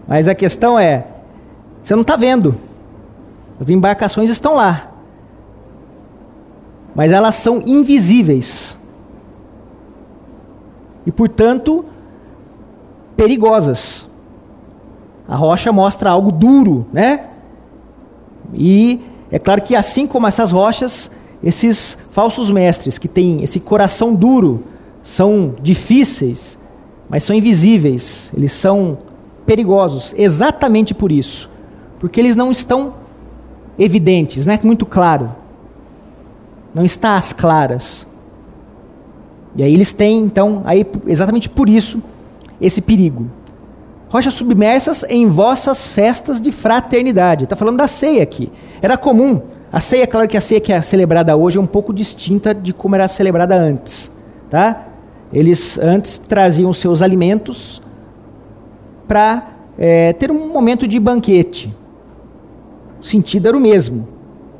[0.08, 1.06] Mas a questão é:
[1.82, 2.56] você não está vendo.
[3.60, 4.92] As embarcações estão lá.
[6.94, 8.78] Mas elas são invisíveis.
[11.06, 11.86] E, portanto,
[13.20, 14.08] perigosas.
[15.28, 17.26] A rocha mostra algo duro, né?
[18.54, 21.12] E é claro que assim como essas rochas,
[21.44, 24.64] esses falsos mestres que têm esse coração duro
[25.04, 26.58] são difíceis,
[27.10, 29.00] mas são invisíveis, eles são
[29.46, 31.50] perigosos exatamente por isso,
[32.00, 32.94] porque eles não estão
[33.78, 35.36] evidentes, não é muito claro,
[36.74, 38.08] não está às claras.
[39.58, 42.02] E aí eles têm, então, aí exatamente por isso
[42.60, 43.28] esse perigo.
[44.10, 47.44] Rochas submersas em vossas festas de fraternidade.
[47.44, 48.52] Está falando da ceia aqui.
[48.82, 49.42] Era comum.
[49.72, 52.74] A ceia, claro que a ceia que é celebrada hoje é um pouco distinta de
[52.74, 54.12] como era celebrada antes.
[54.50, 54.88] Tá?
[55.32, 57.82] Eles antes traziam seus alimentos
[59.08, 61.76] para é, ter um momento de banquete.
[63.00, 64.08] O sentido era o mesmo.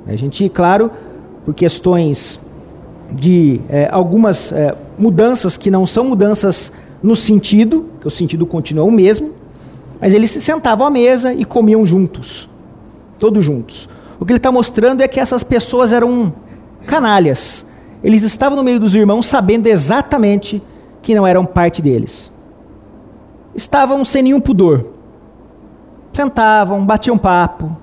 [0.06, 0.92] A gente, claro,
[1.44, 2.40] por questões
[3.12, 8.84] de é, algumas é, mudanças que não são mudanças no sentido, que o sentido continua
[8.84, 9.32] o mesmo,
[10.00, 12.50] mas eles se sentavam à mesa e comiam juntos,
[13.18, 13.90] todos juntos.
[14.20, 16.34] O que ele está mostrando é que essas pessoas eram
[16.86, 17.66] canalhas.
[18.04, 20.62] Eles estavam no meio dos irmãos sabendo exatamente
[21.02, 22.32] que não eram parte deles.
[23.56, 24.86] Estavam sem nenhum pudor.
[26.14, 27.76] Sentavam, batiam papo,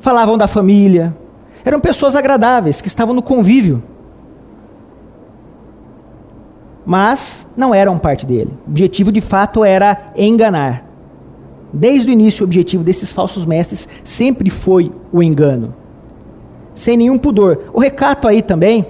[0.00, 1.16] falavam da família.
[1.64, 3.82] Eram pessoas agradáveis que estavam no convívio
[6.86, 8.52] mas não eram parte dele.
[8.64, 10.84] O objetivo de fato era enganar.
[11.72, 15.74] Desde o início, o objetivo desses falsos mestres sempre foi o engano,
[16.74, 17.64] sem nenhum pudor.
[17.74, 18.86] O recato aí também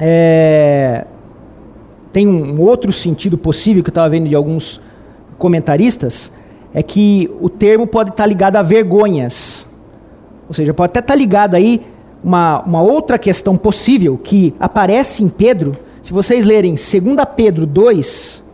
[0.00, 1.04] é,
[2.10, 4.80] tem um outro sentido possível que eu estava vendo de alguns
[5.36, 6.32] comentaristas,
[6.72, 9.68] é que o termo pode estar ligado a vergonhas.
[10.48, 11.86] Ou seja, pode até estar ligado aí
[12.22, 16.82] uma, uma outra questão possível que aparece em Pedro, se vocês lerem 2
[17.34, 18.44] Pedro 2,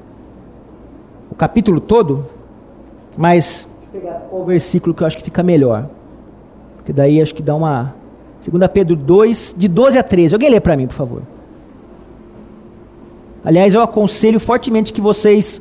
[1.32, 2.24] o capítulo todo,
[3.18, 5.90] mas pegar o versículo que eu acho que fica melhor.
[6.76, 7.92] Porque daí acho que dá uma
[8.48, 10.32] 2 Pedro 2, de 12 a 13.
[10.32, 11.22] Alguém lê para mim, por favor.
[13.44, 15.60] Aliás, eu aconselho fortemente que vocês.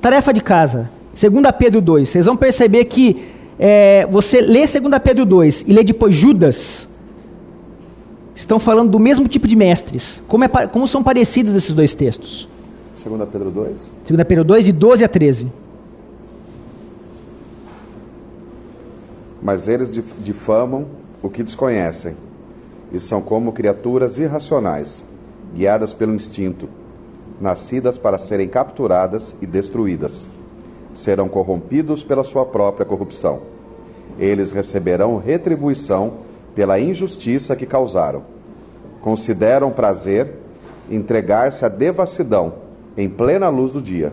[0.00, 2.08] Tarefa de casa, 2 Pedro 2.
[2.08, 3.26] Vocês vão perceber que
[3.58, 6.88] é, você lê 2 Pedro 2 e lê depois Judas
[8.36, 10.22] estão falando do mesmo tipo de mestres.
[10.28, 12.46] Como, é, como são parecidos esses dois textos?
[13.02, 13.76] 2 Pedro 2?
[14.06, 15.52] 2 Pedro 2, de 12 a 13.
[19.42, 20.86] Mas eles difamam
[21.22, 22.14] o que desconhecem,
[22.92, 25.04] e são como criaturas irracionais,
[25.54, 26.68] guiadas pelo instinto,
[27.40, 30.28] nascidas para serem capturadas e destruídas.
[30.92, 33.40] Serão corrompidos pela sua própria corrupção.
[34.18, 36.25] Eles receberão retribuição
[36.56, 38.22] pela injustiça que causaram.
[39.02, 40.32] Consideram prazer
[40.90, 42.54] entregar-se à devassidão
[42.96, 44.12] em plena luz do dia.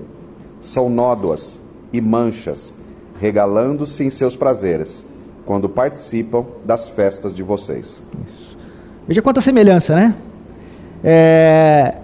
[0.59, 1.59] São nódoas
[1.91, 2.73] e manchas,
[3.19, 5.05] regalando-se em seus prazeres,
[5.45, 8.03] quando participam das festas de vocês.
[9.07, 10.15] Veja quanta semelhança, né?
[11.03, 11.95] É...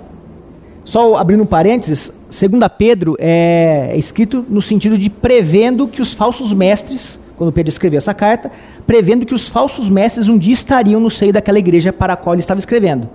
[0.84, 6.52] Só abrindo um parênteses, 2 Pedro é escrito no sentido de prevendo que os falsos
[6.52, 8.52] mestres, quando Pedro escreveu essa carta,
[8.86, 12.36] prevendo que os falsos mestres um dia estariam no seio daquela igreja para a qual
[12.36, 13.10] ele estava escrevendo.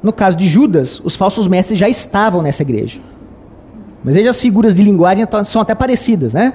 [0.00, 3.00] No caso de Judas, os falsos mestres já estavam nessa igreja.
[4.04, 6.54] Mas veja as figuras de linguagem são até parecidas, né?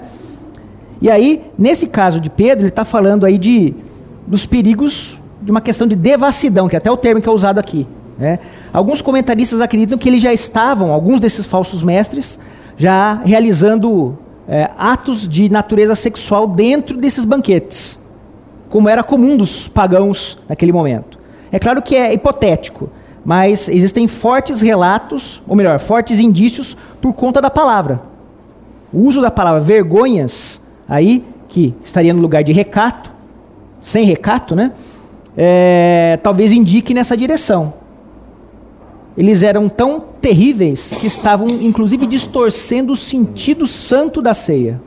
[1.01, 3.75] E aí, nesse caso de Pedro, ele está falando aí de,
[4.25, 7.59] dos perigos de uma questão de devassidão, que é até o termo que é usado
[7.59, 7.85] aqui.
[8.17, 8.39] Né?
[8.71, 12.39] Alguns comentaristas acreditam que eles já estavam, alguns desses falsos mestres,
[12.77, 14.17] já realizando
[14.47, 17.99] é, atos de natureza sexual dentro desses banquetes,
[18.69, 21.19] como era comum dos pagãos naquele momento.
[21.51, 22.89] É claro que é hipotético,
[23.23, 28.01] mas existem fortes relatos, ou melhor, fortes indícios por conta da palavra.
[28.93, 33.09] O uso da palavra vergonhas, aí, que estaria no lugar de recato,
[33.81, 34.71] sem recato, né?
[35.37, 37.73] É, talvez indique nessa direção.
[39.17, 44.81] Eles eram tão terríveis que estavam, inclusive, distorcendo o sentido santo da ceia,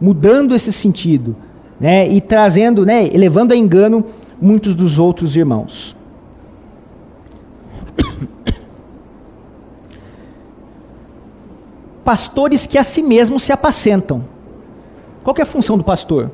[0.00, 1.34] mudando esse sentido,
[1.80, 2.08] né?
[2.08, 3.06] E trazendo, né?
[3.12, 4.04] Elevando a engano
[4.40, 5.96] muitos dos outros irmãos.
[12.04, 14.24] Pastores que a si mesmos se apacentam.
[15.24, 16.30] Qual é a função do pastor?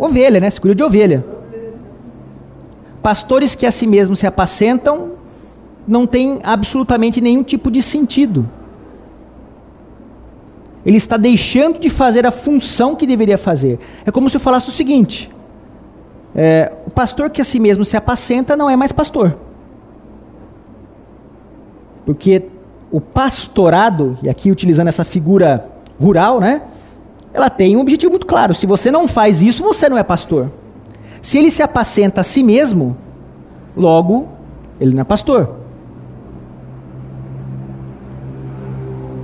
[0.00, 0.48] Ovelha, né?
[0.48, 1.22] Se cuida de ovelha.
[3.02, 5.12] Pastores que a si mesmos se apacentam
[5.86, 8.48] não tem absolutamente nenhum tipo de sentido.
[10.84, 13.78] Ele está deixando de fazer a função que deveria fazer.
[14.06, 15.30] É como se eu falasse o seguinte:
[16.34, 19.36] é, o pastor que a si mesmo se apacenta não é mais pastor.
[22.06, 22.44] Porque
[22.90, 25.66] o pastorado, e aqui utilizando essa figura
[26.00, 26.62] rural, né?
[27.32, 28.54] Ela tem um objetivo muito claro.
[28.54, 30.50] Se você não faz isso, você não é pastor.
[31.22, 32.96] Se ele se apacenta a si mesmo,
[33.76, 34.28] logo,
[34.80, 35.56] ele não é pastor.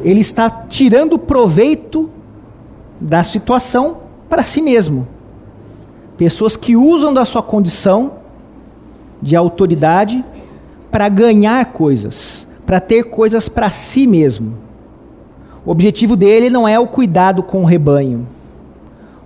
[0.03, 2.09] Ele está tirando proveito
[3.01, 3.99] da situação
[4.29, 5.09] para si mesmo.
[6.17, 8.13] Pessoas que usam da sua condição
[9.21, 10.25] de autoridade
[10.91, 14.66] para ganhar coisas, para ter coisas para si mesmo.
[15.67, 18.27] O objetivo dele não é o cuidado com o rebanho.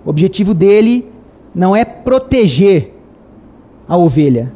[0.03, 1.07] O objetivo dele
[1.53, 2.97] não é proteger
[3.87, 4.51] a ovelha.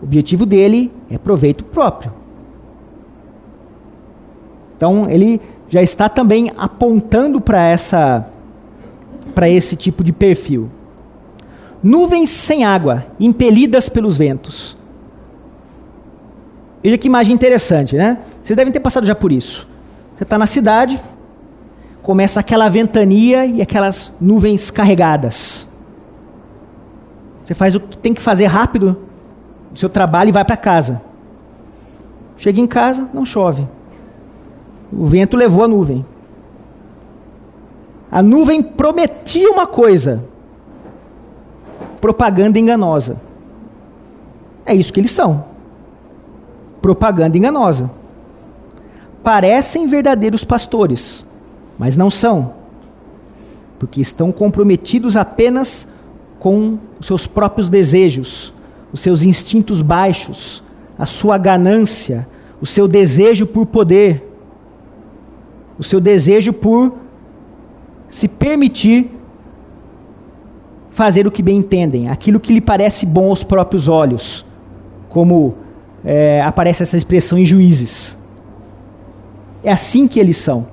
[0.00, 2.12] O objetivo dele é proveito próprio.
[4.74, 8.26] Então ele já está também apontando para essa
[9.34, 10.70] para esse tipo de perfil.
[11.82, 14.76] Nuvens sem água, impelidas pelos ventos.
[16.82, 18.18] Veja que imagem interessante, né?
[18.42, 19.68] Vocês devem ter passado já por isso.
[20.20, 21.00] Você está na cidade,
[22.02, 25.66] começa aquela ventania e aquelas nuvens carregadas.
[27.42, 28.98] Você faz o que tem que fazer rápido
[29.72, 31.00] o seu trabalho e vai para casa.
[32.36, 33.66] Chega em casa, não chove.
[34.92, 36.04] O vento levou a nuvem.
[38.12, 40.22] A nuvem prometia uma coisa,
[41.98, 43.16] propaganda enganosa.
[44.66, 45.46] É isso que eles são.
[46.82, 47.99] Propaganda enganosa.
[49.22, 51.26] Parecem verdadeiros pastores,
[51.78, 52.54] mas não são.
[53.78, 55.88] Porque estão comprometidos apenas
[56.38, 58.52] com os seus próprios desejos,
[58.92, 60.62] os seus instintos baixos,
[60.98, 62.26] a sua ganância,
[62.60, 64.26] o seu desejo por poder,
[65.78, 66.94] o seu desejo por
[68.08, 69.10] se permitir
[70.90, 74.44] fazer o que bem entendem, aquilo que lhe parece bom aos próprios olhos,
[75.08, 75.54] como
[76.04, 78.19] é, aparece essa expressão em Juízes.
[79.62, 80.66] É assim que eles são.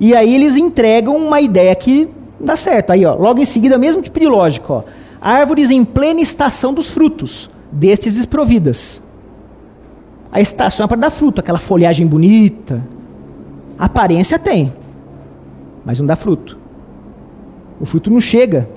[0.00, 2.08] E aí eles entregam uma ideia que
[2.40, 2.90] dá certo.
[2.90, 4.82] Aí, ó, logo em seguida, mesmo tipo de lógica, ó.
[5.20, 9.00] Árvores em plena estação dos frutos, destes desprovidas.
[10.32, 12.82] A estação é para dar fruto, aquela folhagem bonita.
[13.78, 14.72] Aparência tem,
[15.84, 16.58] mas não dá fruto.
[17.80, 18.68] O fruto não chega.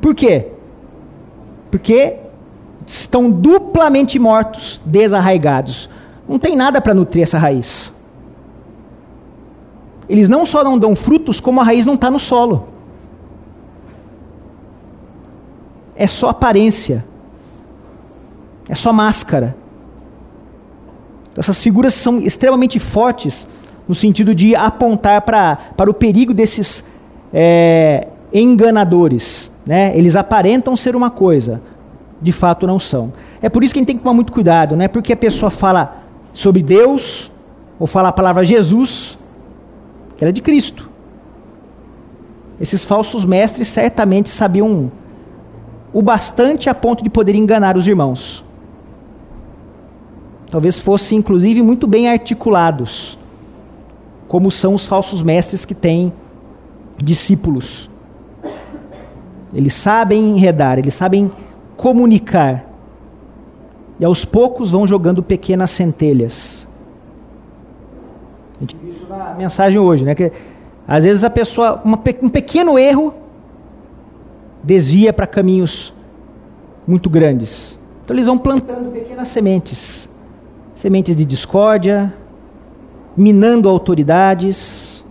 [0.00, 0.48] Por quê?
[1.70, 2.16] Porque
[2.88, 5.90] estão duplamente mortos, desarraigados.
[6.26, 7.92] Não tem nada para nutrir essa raiz.
[10.08, 12.68] Eles não só não dão frutos, como a raiz não está no solo.
[15.94, 17.04] É só aparência.
[18.66, 19.54] É só máscara.
[21.30, 23.46] Então, essas figuras são extremamente fortes
[23.86, 26.84] no sentido de apontar pra, para o perigo desses
[27.34, 29.52] é, enganadores.
[29.66, 29.96] Né?
[29.96, 31.60] Eles aparentam ser uma coisa,
[32.20, 33.12] de fato não são.
[33.40, 35.16] É por isso que a gente tem que tomar muito cuidado, não é porque a
[35.16, 35.98] pessoa fala
[36.32, 37.30] sobre Deus,
[37.78, 39.18] ou falar a palavra Jesus,
[40.16, 40.90] que era de Cristo.
[42.60, 44.90] Esses falsos mestres certamente sabiam
[45.92, 48.44] o bastante a ponto de poder enganar os irmãos.
[50.50, 53.18] Talvez fossem, inclusive, muito bem articulados,
[54.26, 56.12] como são os falsos mestres que têm
[56.96, 57.88] discípulos.
[59.54, 61.30] Eles sabem enredar, eles sabem
[61.78, 62.66] comunicar.
[63.98, 66.68] E aos poucos vão jogando pequenas centelhas.
[68.56, 70.14] A gente viu isso na mensagem hoje, né?
[70.14, 70.30] Que
[70.86, 73.14] às vezes a pessoa, uma, um pequeno erro,
[74.62, 75.94] desvia para caminhos
[76.86, 77.78] muito grandes.
[78.04, 80.10] Então eles vão plantando pequenas sementes
[80.78, 82.14] sementes de discórdia,
[83.16, 85.04] minando autoridades,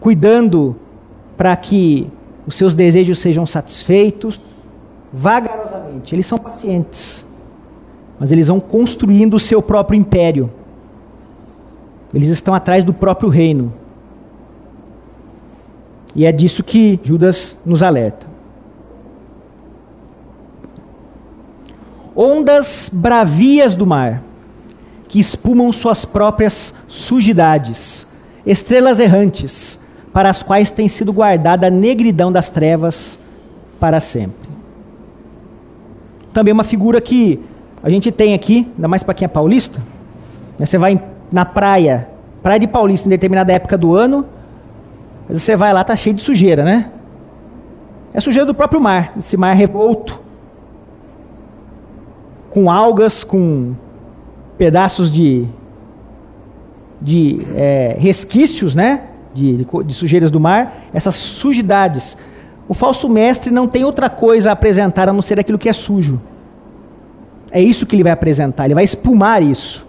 [0.00, 0.74] cuidando
[1.36, 2.10] para que
[2.44, 4.40] os seus desejos sejam satisfeitos,
[5.12, 6.14] vagarosamente.
[6.14, 7.26] Eles são pacientes,
[8.18, 10.50] mas eles vão construindo o seu próprio império.
[12.12, 13.72] Eles estão atrás do próprio reino.
[16.14, 18.26] E é disso que Judas nos alerta.
[22.16, 24.22] Ondas bravias do mar
[25.06, 28.06] que espumam suas próprias sujidades,
[28.44, 29.80] estrelas errantes,
[30.12, 33.18] para as quais tem sido guardada a negridão das trevas
[33.78, 34.47] para sempre.
[36.32, 37.40] Também uma figura que
[37.82, 39.80] a gente tem aqui, ainda mais para quem é paulista,
[40.58, 40.66] né?
[40.66, 41.00] você vai
[41.30, 42.08] na praia,
[42.42, 44.26] praia de Paulista em determinada época do ano,
[45.28, 46.90] você vai lá, tá cheio de sujeira, né?
[48.14, 50.20] É sujeira do próprio mar, esse mar revolto,
[52.48, 53.74] com algas, com
[54.56, 55.46] pedaços de,
[57.00, 59.02] de é, resquícios, né?
[59.34, 62.16] De, de, de sujeiras do mar, essas sujidades.
[62.68, 65.72] O falso mestre não tem outra coisa a apresentar a não ser aquilo que é
[65.72, 66.20] sujo.
[67.50, 69.86] É isso que ele vai apresentar, ele vai espumar isso.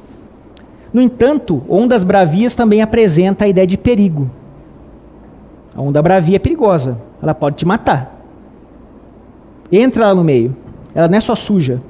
[0.93, 4.30] No entanto, ondas bravias também apresenta a ideia de perigo.
[5.75, 8.17] A onda bravia é perigosa, ela pode te matar.
[9.71, 10.55] Entra lá no meio.
[10.95, 11.82] Ela não é só suja,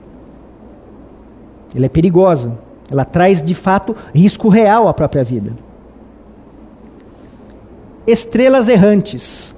[1.76, 2.58] ela é perigosa.
[2.92, 5.54] Ela traz, de fato, risco real à própria vida.
[8.08, 9.56] Estrelas errantes.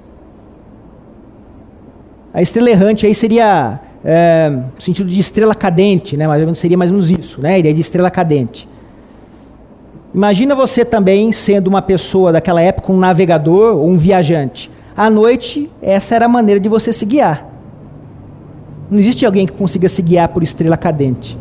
[2.34, 6.26] A estrela errante aí seria é, no sentido de estrela cadente, né?
[6.26, 7.54] mais ou menos seria mais ou menos isso, né?
[7.54, 8.68] a ideia de estrela cadente.
[10.14, 14.70] Imagina você também sendo uma pessoa daquela época, um navegador ou um viajante.
[14.96, 17.46] À noite, essa era a maneira de você se guiar.
[18.90, 21.38] Não existe alguém que consiga se guiar por estrela cadente.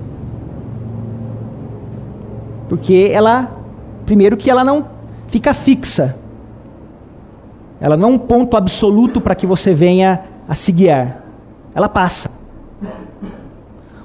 [2.70, 3.58] Porque ela,
[4.06, 4.82] primeiro que ela não
[5.28, 6.16] fica fixa.
[7.82, 11.24] Ela não é um ponto absoluto para que você venha a se guiar.
[11.74, 12.30] Ela passa.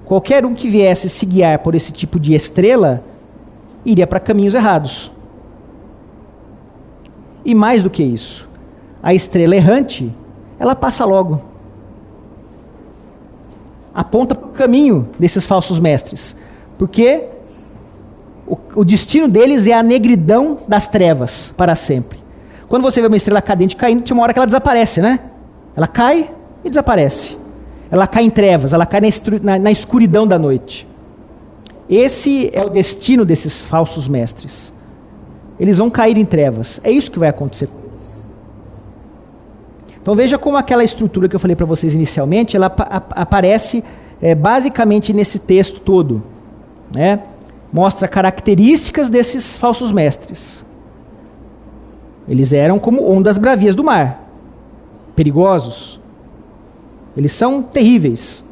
[0.05, 3.03] Qualquer um que viesse se guiar por esse tipo de estrela,
[3.85, 5.11] iria para caminhos errados.
[7.45, 8.49] E mais do que isso,
[9.03, 10.15] a estrela errante,
[10.57, 11.43] ela passa logo.
[13.93, 16.37] Aponta para o caminho desses falsos mestres.
[16.79, 17.25] Porque
[18.47, 22.21] o, o destino deles é a negridão das trevas para sempre.
[22.69, 25.19] Quando você vê uma estrela cadente caindo, tem uma hora que ela desaparece, né?
[25.75, 26.36] Ela cai
[26.67, 27.39] e desaparece.
[27.91, 29.01] Ela cai em trevas, ela cai
[29.43, 30.87] na, escuridão da noite.
[31.89, 34.73] Esse é o destino desses falsos mestres.
[35.59, 36.81] Eles vão cair em trevas.
[36.83, 37.69] É isso que vai acontecer.
[40.03, 43.83] Então veja como aquela estrutura que eu falei para vocês inicialmente, ela ap aparece
[44.21, 46.23] é, basicamente nesse texto todo.
[46.95, 47.21] Né?
[47.73, 50.65] mostra características desses falsos mestres.
[52.29, 54.25] Eles eram como ondas bravias do mar,
[55.15, 56.01] perigosos.
[57.17, 58.45] Eles são terríveis,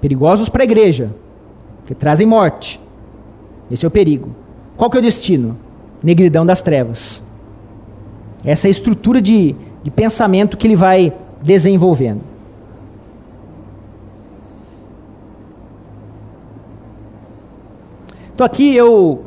[0.00, 1.10] perigosos para a igreja,
[1.86, 2.80] que trazem morte.
[3.70, 4.30] Esse é o perigo.
[4.76, 5.56] Qual que é o destino?
[6.02, 7.22] Negridão das trevas.
[8.44, 11.12] Essa é a estrutura de, de pensamento que ele vai
[11.42, 12.22] desenvolvendo.
[18.34, 19.22] Então aqui eu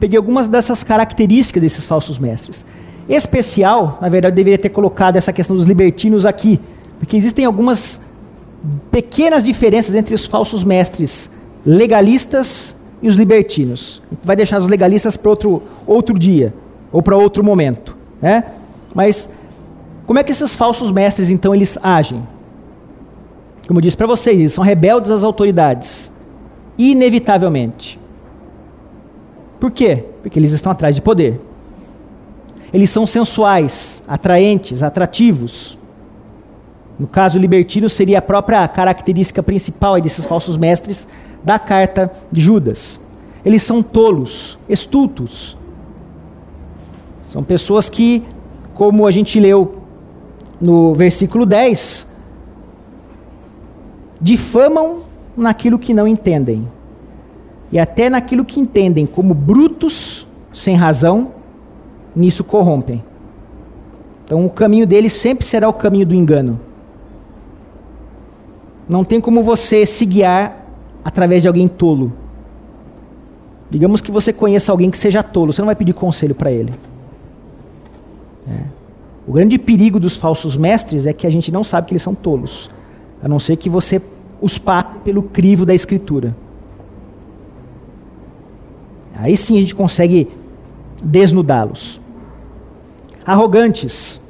[0.00, 2.66] peguei algumas dessas características desses falsos mestres.
[3.08, 6.60] Especial, na verdade, eu deveria ter colocado essa questão dos libertinos aqui,
[6.98, 8.00] porque existem algumas
[8.90, 11.30] pequenas diferenças entre os falsos mestres
[11.64, 14.02] legalistas e os libertinos.
[14.10, 16.52] Gente vai deixar os legalistas para outro, outro dia,
[16.90, 17.96] ou para outro momento.
[18.20, 18.44] Né?
[18.94, 19.30] Mas
[20.08, 22.26] como é que esses falsos mestres, então, eles agem?
[23.66, 26.10] Como eu disse para vocês, eles são rebeldes às autoridades.
[26.78, 28.00] Inevitavelmente.
[29.60, 30.04] Por quê?
[30.22, 31.38] Porque eles estão atrás de poder.
[32.72, 35.78] Eles são sensuais, atraentes, atrativos.
[36.98, 41.06] No caso libertino, seria a própria característica principal desses falsos mestres
[41.44, 43.00] da carta de Judas.
[43.44, 45.56] eles são tolos, estultos.
[47.22, 48.24] São pessoas que,
[48.74, 49.82] como a gente leu
[50.60, 52.08] no versículo 10,
[54.20, 54.98] difamam
[55.36, 56.68] naquilo que não entendem.
[57.70, 61.32] E até naquilo que entendem como brutos, sem razão,
[62.14, 63.04] nisso corrompem.
[64.24, 66.67] Então o caminho deles sempre será o caminho do engano.
[68.88, 70.66] Não tem como você se guiar
[71.04, 72.12] através de alguém tolo.
[73.70, 76.72] Digamos que você conheça alguém que seja tolo, você não vai pedir conselho para ele.
[78.48, 78.62] É.
[79.26, 82.14] O grande perigo dos falsos mestres é que a gente não sabe que eles são
[82.14, 82.70] tolos,
[83.22, 84.00] a não ser que você
[84.40, 86.34] os passe pelo crivo da escritura.
[89.14, 90.30] Aí sim a gente consegue
[91.02, 92.00] desnudá-los.
[93.26, 94.20] Arrogantes.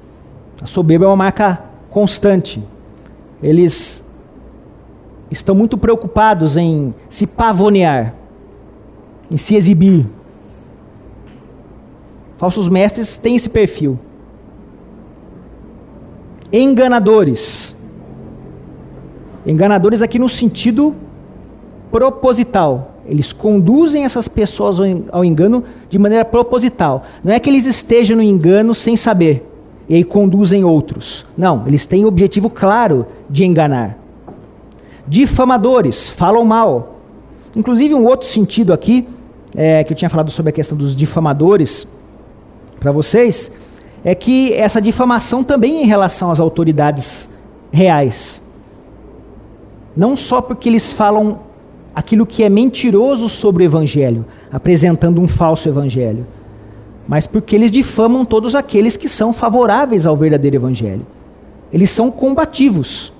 [0.61, 2.61] A soberba é uma marca constante.
[3.41, 4.05] Eles
[5.31, 8.15] estão muito preocupados em se pavonear,
[9.31, 10.07] em se exibir.
[12.37, 13.99] Falsos mestres têm esse perfil.
[16.53, 17.77] Enganadores.
[19.45, 20.95] Enganadores aqui no sentido
[21.91, 22.95] proposital.
[23.07, 24.79] Eles conduzem essas pessoas
[25.11, 27.05] ao engano de maneira proposital.
[27.25, 29.47] Não é que eles estejam no engano sem saber
[29.89, 31.25] e aí conduzem outros.
[31.37, 33.98] Não, eles têm o objetivo claro de enganar.
[35.09, 36.97] Difamadores, falam mal.
[37.57, 39.09] Inclusive, um outro sentido aqui,
[39.57, 41.89] é, que eu tinha falado sobre a questão dos difamadores
[42.79, 43.51] para vocês,
[44.05, 47.29] é que essa difamação também em relação às autoridades
[47.73, 48.43] reais.
[49.97, 51.41] Não só porque eles falam
[51.95, 56.27] aquilo que é mentiroso sobre o evangelho, apresentando um falso evangelho,
[57.09, 61.07] mas porque eles difamam todos aqueles que são favoráveis ao verdadeiro evangelho.
[61.73, 63.13] Eles são combativos.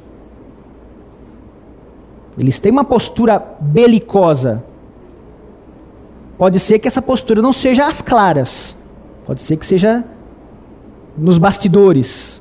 [2.39, 4.63] Eles têm uma postura belicosa.
[6.37, 8.77] Pode ser que essa postura não seja às claras.
[9.27, 10.05] Pode ser que seja
[11.17, 12.41] nos bastidores.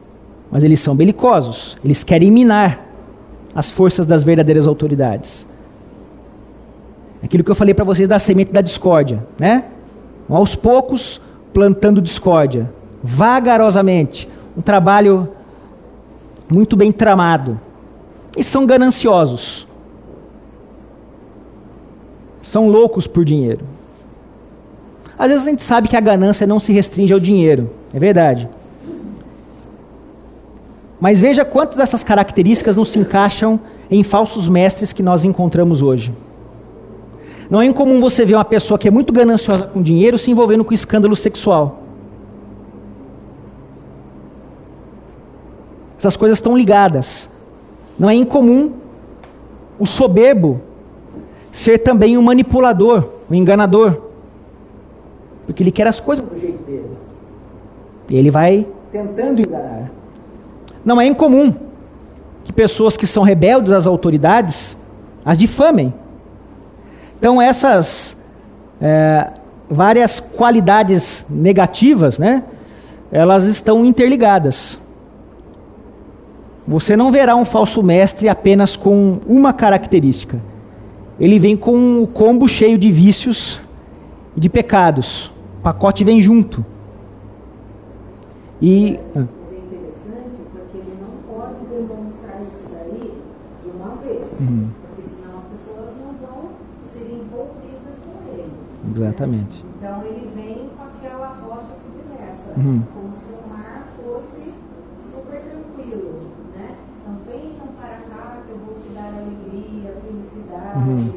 [0.51, 1.77] Mas eles são belicosos.
[1.83, 2.85] Eles querem minar
[3.55, 5.47] as forças das verdadeiras autoridades.
[7.23, 9.65] Aquilo que eu falei para vocês da semente da discórdia, né?
[10.29, 11.19] Aos poucos
[11.51, 12.71] plantando discórdia,
[13.01, 15.27] vagarosamente, um trabalho
[16.47, 17.59] muito bem tramado.
[18.37, 19.67] E são gananciosos.
[22.47, 23.59] São loucos por dinheiro.
[25.19, 28.47] Às vezes a gente sabe que a ganância não se restringe ao dinheiro, é verdade.
[30.97, 33.59] Mas veja quantas dessas características não se encaixam
[33.91, 36.13] em falsos mestres que nós encontramos hoje.
[37.49, 40.63] Não é incomum você ver uma pessoa que é muito gananciosa com dinheiro se envolvendo
[40.63, 41.83] com escândalo sexual.
[45.99, 47.29] Essas coisas estão ligadas.
[47.99, 48.71] Não é incomum
[49.77, 50.61] o soberbo
[51.57, 53.99] ser também um manipulador, um enganador.
[55.45, 56.91] Porque ele quer as coisas do jeito dele.
[58.11, 59.89] E ele vai tentando enganar.
[60.85, 61.53] Não é incomum
[62.43, 64.77] que pessoas que são rebeldes às autoridades
[65.25, 65.91] as difamem.
[67.17, 68.15] Então, essas
[68.79, 69.31] é,
[69.67, 72.43] várias qualidades negativas, né,
[73.11, 74.79] elas estão interligadas.
[76.67, 80.39] Você não verá um falso mestre apenas com uma característica.
[81.19, 83.59] Ele vem com o um combo cheio de vícios
[84.35, 85.31] e de pecados.
[85.59, 86.65] O pacote vem junto.
[88.61, 88.95] E.
[88.95, 93.13] É interessante porque ele não pode demonstrar isso daí
[93.63, 94.39] de uma vez.
[94.39, 94.69] Uhum.
[98.97, 99.63] Exatamente.
[99.77, 102.81] Então ele vem com aquela rocha submersa, uhum.
[102.93, 104.53] como se o mar fosse
[105.13, 106.75] super tranquilo, né?
[107.01, 109.93] Então venham para cá que eu vou te dar alegria,
[110.47, 111.13] felicidade, uhum.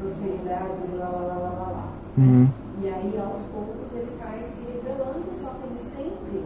[0.00, 1.88] prosperidade, e lá, lá, lá, lá, lá.
[2.16, 2.48] Uhum.
[2.82, 6.44] E aí aos poucos ele vai se revelando, só que ele sempre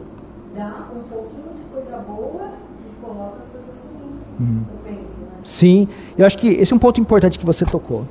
[0.57, 2.53] dá um pouquinho de coisa boa
[2.87, 4.41] e coloca as coisas ruins.
[4.41, 4.63] Uhum.
[4.71, 5.27] Eu penso, né?
[5.45, 8.05] Sim, eu acho que esse é um ponto importante que você tocou.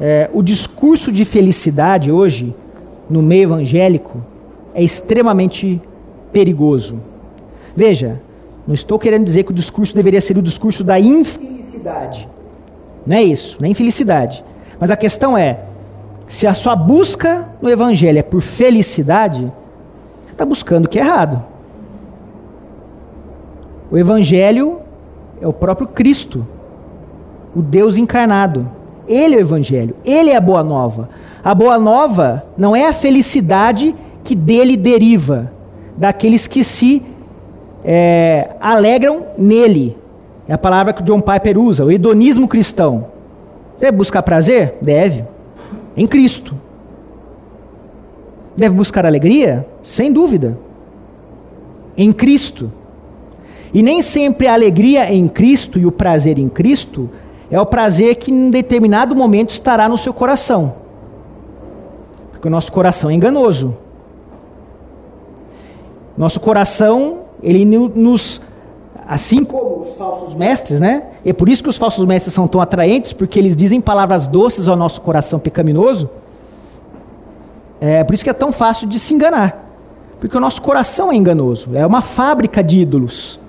[0.00, 2.54] É, o discurso de felicidade hoje,
[3.10, 4.22] no meio evangélico,
[4.74, 5.80] é extremamente
[6.32, 7.00] perigoso.
[7.74, 8.20] Veja,
[8.66, 12.28] não estou querendo dizer que o discurso deveria ser o discurso da infelicidade.
[13.08, 14.44] Não é isso, não é infelicidade.
[14.78, 15.60] Mas a questão é:
[16.28, 19.50] se a sua busca no evangelho é por felicidade,
[20.24, 21.42] você está buscando o que é errado.
[23.90, 24.80] O evangelho
[25.40, 26.46] é o próprio Cristo,
[27.56, 28.70] o Deus encarnado.
[29.08, 31.08] Ele é o Evangelho, ele é a boa nova.
[31.42, 35.50] A boa nova não é a felicidade que dele deriva,
[35.96, 37.02] daqueles que se
[37.82, 39.96] é, alegram nele.
[40.48, 43.08] É a palavra que o John Piper usa, o hedonismo cristão.
[43.76, 44.76] Você buscar prazer?
[44.80, 45.24] Deve.
[45.94, 46.56] Em Cristo.
[48.56, 49.66] deve buscar alegria?
[49.82, 50.58] Sem dúvida.
[51.96, 52.72] Em Cristo.
[53.74, 57.10] E nem sempre a alegria em Cristo e o prazer em Cristo
[57.50, 60.74] é o prazer que em determinado momento estará no seu coração.
[62.32, 63.76] Porque o nosso coração é enganoso.
[66.16, 68.40] Nosso coração, ele nos
[69.08, 71.04] assim como os falsos mestres, né?
[71.24, 74.68] É por isso que os falsos mestres são tão atraentes, porque eles dizem palavras doces
[74.68, 76.10] ao nosso coração pecaminoso.
[77.80, 79.64] É por isso que é tão fácil de se enganar.
[80.20, 83.40] Porque o nosso coração é enganoso, é uma fábrica de ídolos.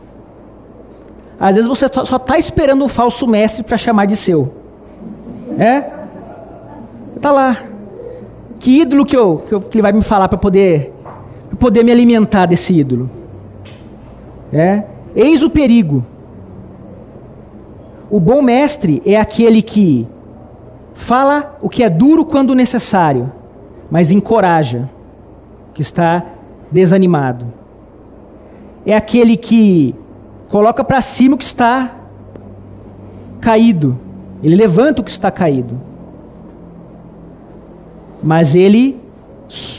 [1.37, 4.53] Às vezes você só está esperando um falso mestre para chamar de seu.
[5.57, 5.81] É?
[7.19, 7.57] Tá lá.
[8.59, 10.93] Que ídolo que, eu, que, eu, que ele vai me falar para poder,
[11.59, 13.09] poder me alimentar desse ídolo?
[14.53, 14.83] É?
[15.15, 16.05] Eis o perigo.
[18.09, 20.07] O bom mestre é aquele que
[20.93, 23.31] fala o que é duro quando necessário,
[23.89, 24.89] mas encoraja,
[25.73, 26.25] que está
[26.71, 27.45] desanimado.
[28.85, 29.95] É aquele que
[30.49, 31.95] coloca para cima o que está
[33.39, 33.97] caído.
[34.43, 35.79] Ele levanta o que está caído.
[38.21, 38.99] Mas ele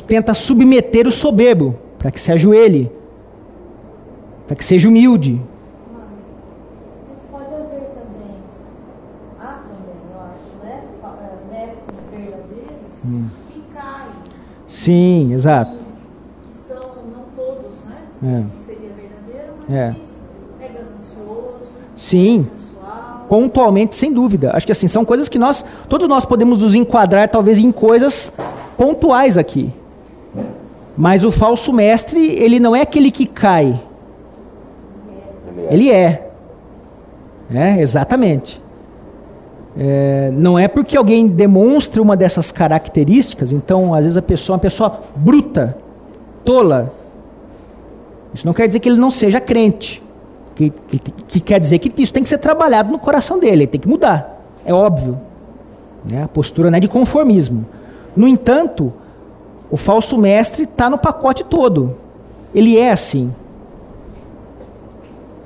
[0.06, 2.90] tenta submeter o soberbo para que se ajoelhe,
[4.50, 5.40] para que seja humilde.
[7.08, 8.34] Mas pode haver também,
[9.38, 13.28] há também, eu acho, mestres verdadeiros Hum.
[13.48, 14.10] que caem,
[14.66, 15.70] Sim, exato.
[15.78, 18.02] que são não todos, né?
[18.24, 18.62] É.
[18.66, 19.94] Seria verdadeiro, mas É.
[20.60, 23.26] é ganancioso, Sim, sensual.
[23.28, 24.50] pontualmente, sem dúvida.
[24.52, 28.32] Acho que assim, são coisas que nós, todos nós podemos nos enquadrar talvez em coisas
[28.76, 29.72] pontuais aqui.
[30.96, 33.80] Mas o falso mestre, ele não é aquele que cai.
[35.68, 36.30] Ele é.
[37.52, 38.62] É, exatamente.
[39.76, 44.56] É, não é porque alguém demonstra uma dessas características, então às vezes a pessoa é
[44.56, 45.76] uma pessoa bruta,
[46.44, 46.92] tola.
[48.32, 50.02] Isso não quer dizer que ele não seja crente.
[50.54, 53.66] Que, que, que quer dizer que isso tem que ser trabalhado no coração dele, ele
[53.66, 54.42] tem que mudar.
[54.64, 55.18] É óbvio.
[56.04, 56.22] Né?
[56.22, 57.64] A postura não é de conformismo.
[58.16, 58.92] No entanto,
[59.70, 61.96] o falso mestre está no pacote todo.
[62.54, 63.32] Ele é assim.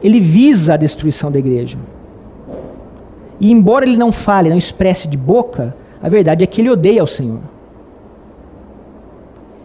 [0.04, 1.78] Ele visa a destruição da igreja.
[3.40, 7.02] E embora ele não fale, não expresse de boca, a verdade é que ele odeia
[7.02, 7.40] o Senhor.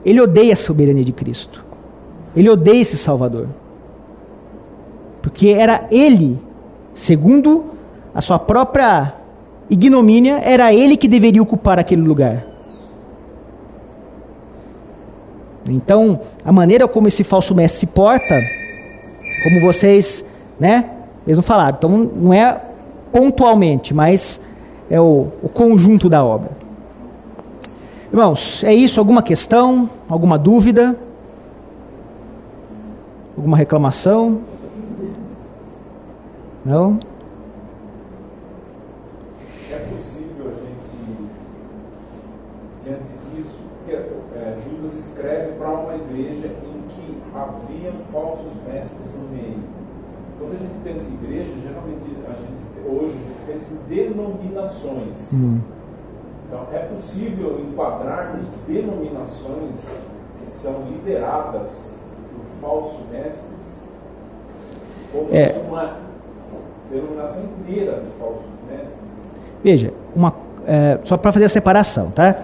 [0.05, 1.65] Ele odeia a soberania de Cristo.
[2.33, 3.49] Ele odeia esse Salvador.
[5.21, 6.39] Porque era ele,
[6.93, 7.65] segundo
[8.15, 9.13] a sua própria
[9.69, 12.45] ignomínia, era ele que deveria ocupar aquele lugar.
[15.69, 18.39] Então, a maneira como esse falso mestre se porta,
[19.43, 20.25] como vocês,
[20.59, 20.91] né,
[21.25, 22.61] mesmo falaram, então não é
[23.11, 24.41] pontualmente, mas
[24.89, 26.49] é o, o conjunto da obra.
[28.11, 28.99] Irmãos, é isso?
[28.99, 29.87] Alguma questão?
[30.09, 30.97] Alguma dúvida?
[33.37, 34.41] Alguma reclamação?
[36.65, 36.97] Não?
[39.71, 41.29] É possível a gente,
[42.83, 49.29] diante disso, porque é, Judas escreve para uma igreja em que havia falsos mestres no
[49.37, 49.59] meio.
[50.39, 53.77] Quando a gente pensa em igreja, geralmente a gente, hoje a gente pensa em
[54.59, 55.33] denominações.
[55.33, 55.59] Hum.
[56.47, 59.79] Então, é possível enquadrarmos denominações
[60.43, 61.93] que são lideradas
[62.33, 63.59] por falsos mestres
[65.11, 65.55] como É.
[65.67, 65.93] uma
[66.91, 68.99] denominação inteira de falsos mestres?
[69.63, 70.33] Veja, uma,
[70.65, 72.35] é, só para fazer a separação, tá?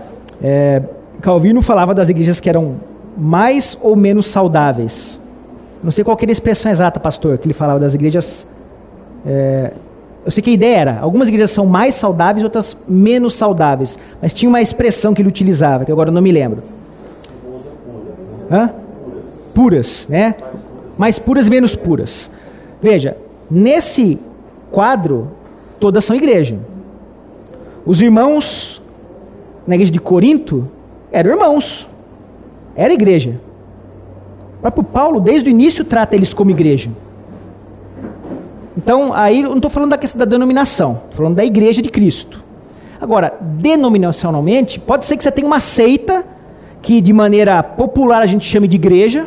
[0.42, 0.82] É,
[1.22, 2.76] Calvino falava das igrejas que eram
[3.18, 5.20] mais ou menos saudáveis.
[5.84, 8.48] Não sei qual era a expressão exata, pastor, que ele falava das igrejas.
[9.26, 9.72] é,
[10.26, 13.98] eu sei que a ideia era, algumas igrejas são mais saudáveis, outras menos saudáveis.
[14.20, 16.64] Mas tinha uma expressão que ele utilizava, que agora eu não me lembro.
[18.52, 18.72] Hã?
[19.54, 20.34] Puras, né?
[20.98, 22.32] Mais puras menos puras.
[22.82, 23.16] Veja,
[23.50, 24.20] nesse
[24.72, 25.30] quadro,
[25.80, 26.58] todas são igreja.
[27.86, 28.82] Os irmãos
[29.68, 30.68] na igreja de Corinto
[31.12, 31.88] eram irmãos.
[32.76, 33.40] Era igreja.
[34.58, 36.90] O próprio Paulo, desde o início, trata eles como igreja.
[38.78, 41.90] Então, aí eu não estou falando da questão da denominação, estou falando da igreja de
[41.90, 42.44] Cristo.
[43.00, 46.26] Agora, denominacionalmente, pode ser que você tenha uma seita
[46.82, 49.24] que de maneira popular a gente chame de igreja.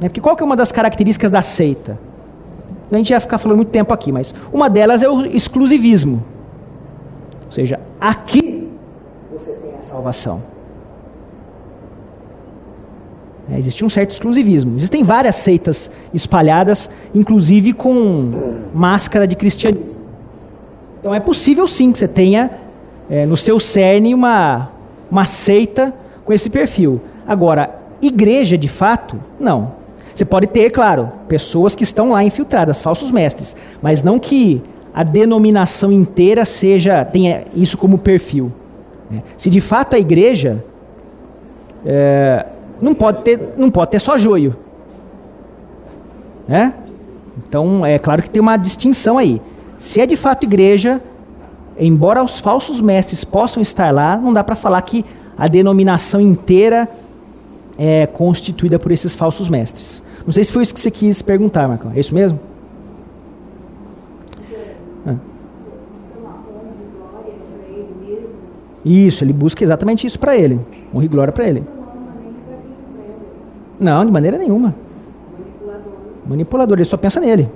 [0.00, 0.08] Né?
[0.08, 1.98] Porque qual que é uma das características da seita?
[2.90, 6.24] A gente vai ficar falando muito tempo aqui, mas uma delas é o exclusivismo.
[7.46, 8.68] Ou seja, aqui
[9.32, 10.42] você tem a salvação.
[13.50, 14.76] É, existe um certo exclusivismo.
[14.76, 19.96] Existem várias seitas espalhadas, inclusive com máscara de cristianismo.
[21.00, 22.50] Então é possível sim que você tenha
[23.08, 24.70] é, no seu cerne uma,
[25.10, 25.94] uma seita
[26.24, 27.00] com esse perfil.
[27.26, 27.70] Agora,
[28.02, 29.72] igreja de fato, não.
[30.12, 35.04] Você pode ter, claro, pessoas que estão lá infiltradas, falsos mestres, mas não que a
[35.04, 38.50] denominação inteira seja tenha isso como perfil.
[39.10, 39.22] né?
[39.36, 40.64] Se de fato a igreja
[41.84, 42.46] é,
[42.80, 44.56] não pode ter não pode ter só joio,
[46.46, 46.74] né?
[47.38, 49.40] Então é claro que tem uma distinção aí.
[49.78, 51.02] Se é de fato igreja,
[51.78, 55.04] embora os falsos mestres possam estar lá, não dá para falar que
[55.36, 56.88] a denominação inteira
[57.78, 60.02] é constituída por esses falsos mestres.
[60.24, 61.92] Não sei se foi isso que você quis perguntar, Marcão.
[61.94, 62.40] É isso mesmo?
[65.06, 65.14] Ah.
[68.84, 70.58] Isso, ele busca exatamente isso para ele.
[70.94, 71.75] Honra e glória para ele.
[73.78, 74.74] Não, de maneira nenhuma.
[76.26, 77.48] Manipulador, ele só pensa nele.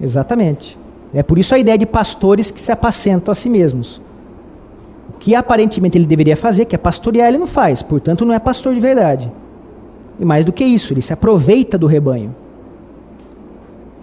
[0.00, 0.78] Exatamente.
[1.14, 4.00] É por isso a ideia de pastores que se apacentam a si mesmos.
[5.14, 7.82] O que aparentemente ele deveria fazer, que é pastorear, ele não faz.
[7.82, 9.30] Portanto, não é pastor de verdade.
[10.18, 12.34] E mais do que isso, ele se aproveita do rebanho.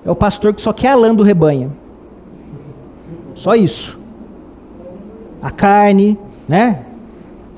[0.05, 1.73] É o pastor que só quer a lã do rebanho.
[3.35, 3.99] Só isso.
[5.41, 6.17] A carne,
[6.47, 6.83] né?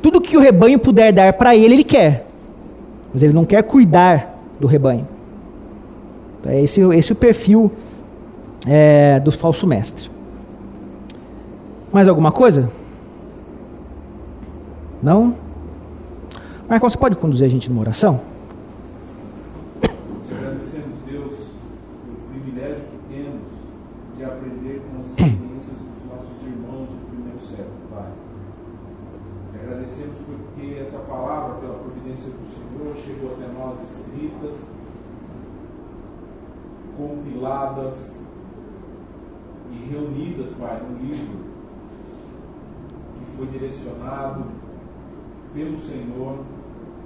[0.01, 2.30] Tudo que o rebanho puder dar para ele, ele quer.
[3.13, 5.07] Mas ele não quer cuidar do rebanho.
[6.45, 7.71] É esse, esse é o perfil
[8.65, 10.09] é, do falso mestre.
[11.91, 12.69] Mais alguma coisa?
[15.03, 15.35] Não?
[16.69, 18.21] Marcão, você pode conduzir a gente numa oração?
[19.81, 21.33] Te agradecemos, Deus,
[22.05, 23.41] pelo privilégio que temos
[24.15, 28.11] de aprender com as experiências dos nossos irmãos do primeiro século, Pai.
[29.51, 34.55] Te agradecemos porque essa palavra, pela providência do Senhor, chegou até nós escritas,
[36.95, 38.15] compiladas
[39.71, 41.51] e reunidas, Pai, num livro
[43.17, 44.45] que foi direcionado
[45.53, 46.45] pelo Senhor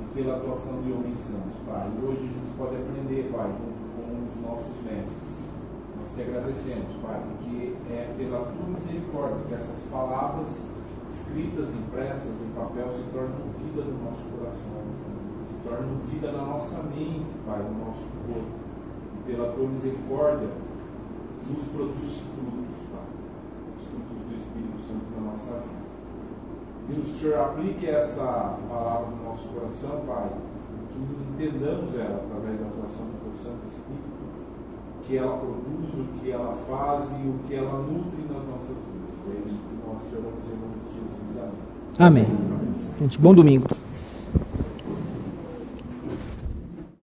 [0.01, 1.89] e pela atuação de homens santos, Pai.
[2.01, 5.49] Hoje a gente pode aprender, Pai, junto com os nossos mestres.
[5.97, 10.69] Nós te agradecemos, Pai, porque é pela tua misericórdia que essas palavras
[11.09, 14.85] escritas, impressas em papel, se tornam vida no nosso coração,
[15.49, 18.61] se tornam vida na nossa mente, Pai, no nosso corpo.
[19.15, 20.49] E pela tua misericórdia,
[21.49, 23.09] nos produz frutos, Pai,
[23.73, 25.74] os frutos do Espírito Santo na nossa vida.
[26.87, 30.29] E o Senhor aplique essa palavra no nosso coração, Pai,
[30.91, 34.25] que entendamos ela através da atuação do teu Santo Espírito,
[35.05, 39.05] que ela produz, o que ela faz e o que ela nutre nas nossas vidas.
[39.27, 41.53] É isso que nós te oramos em nome de Jesus.
[41.97, 42.25] Amém.
[42.25, 42.73] Amém.
[42.99, 43.84] Gente, bom domingo.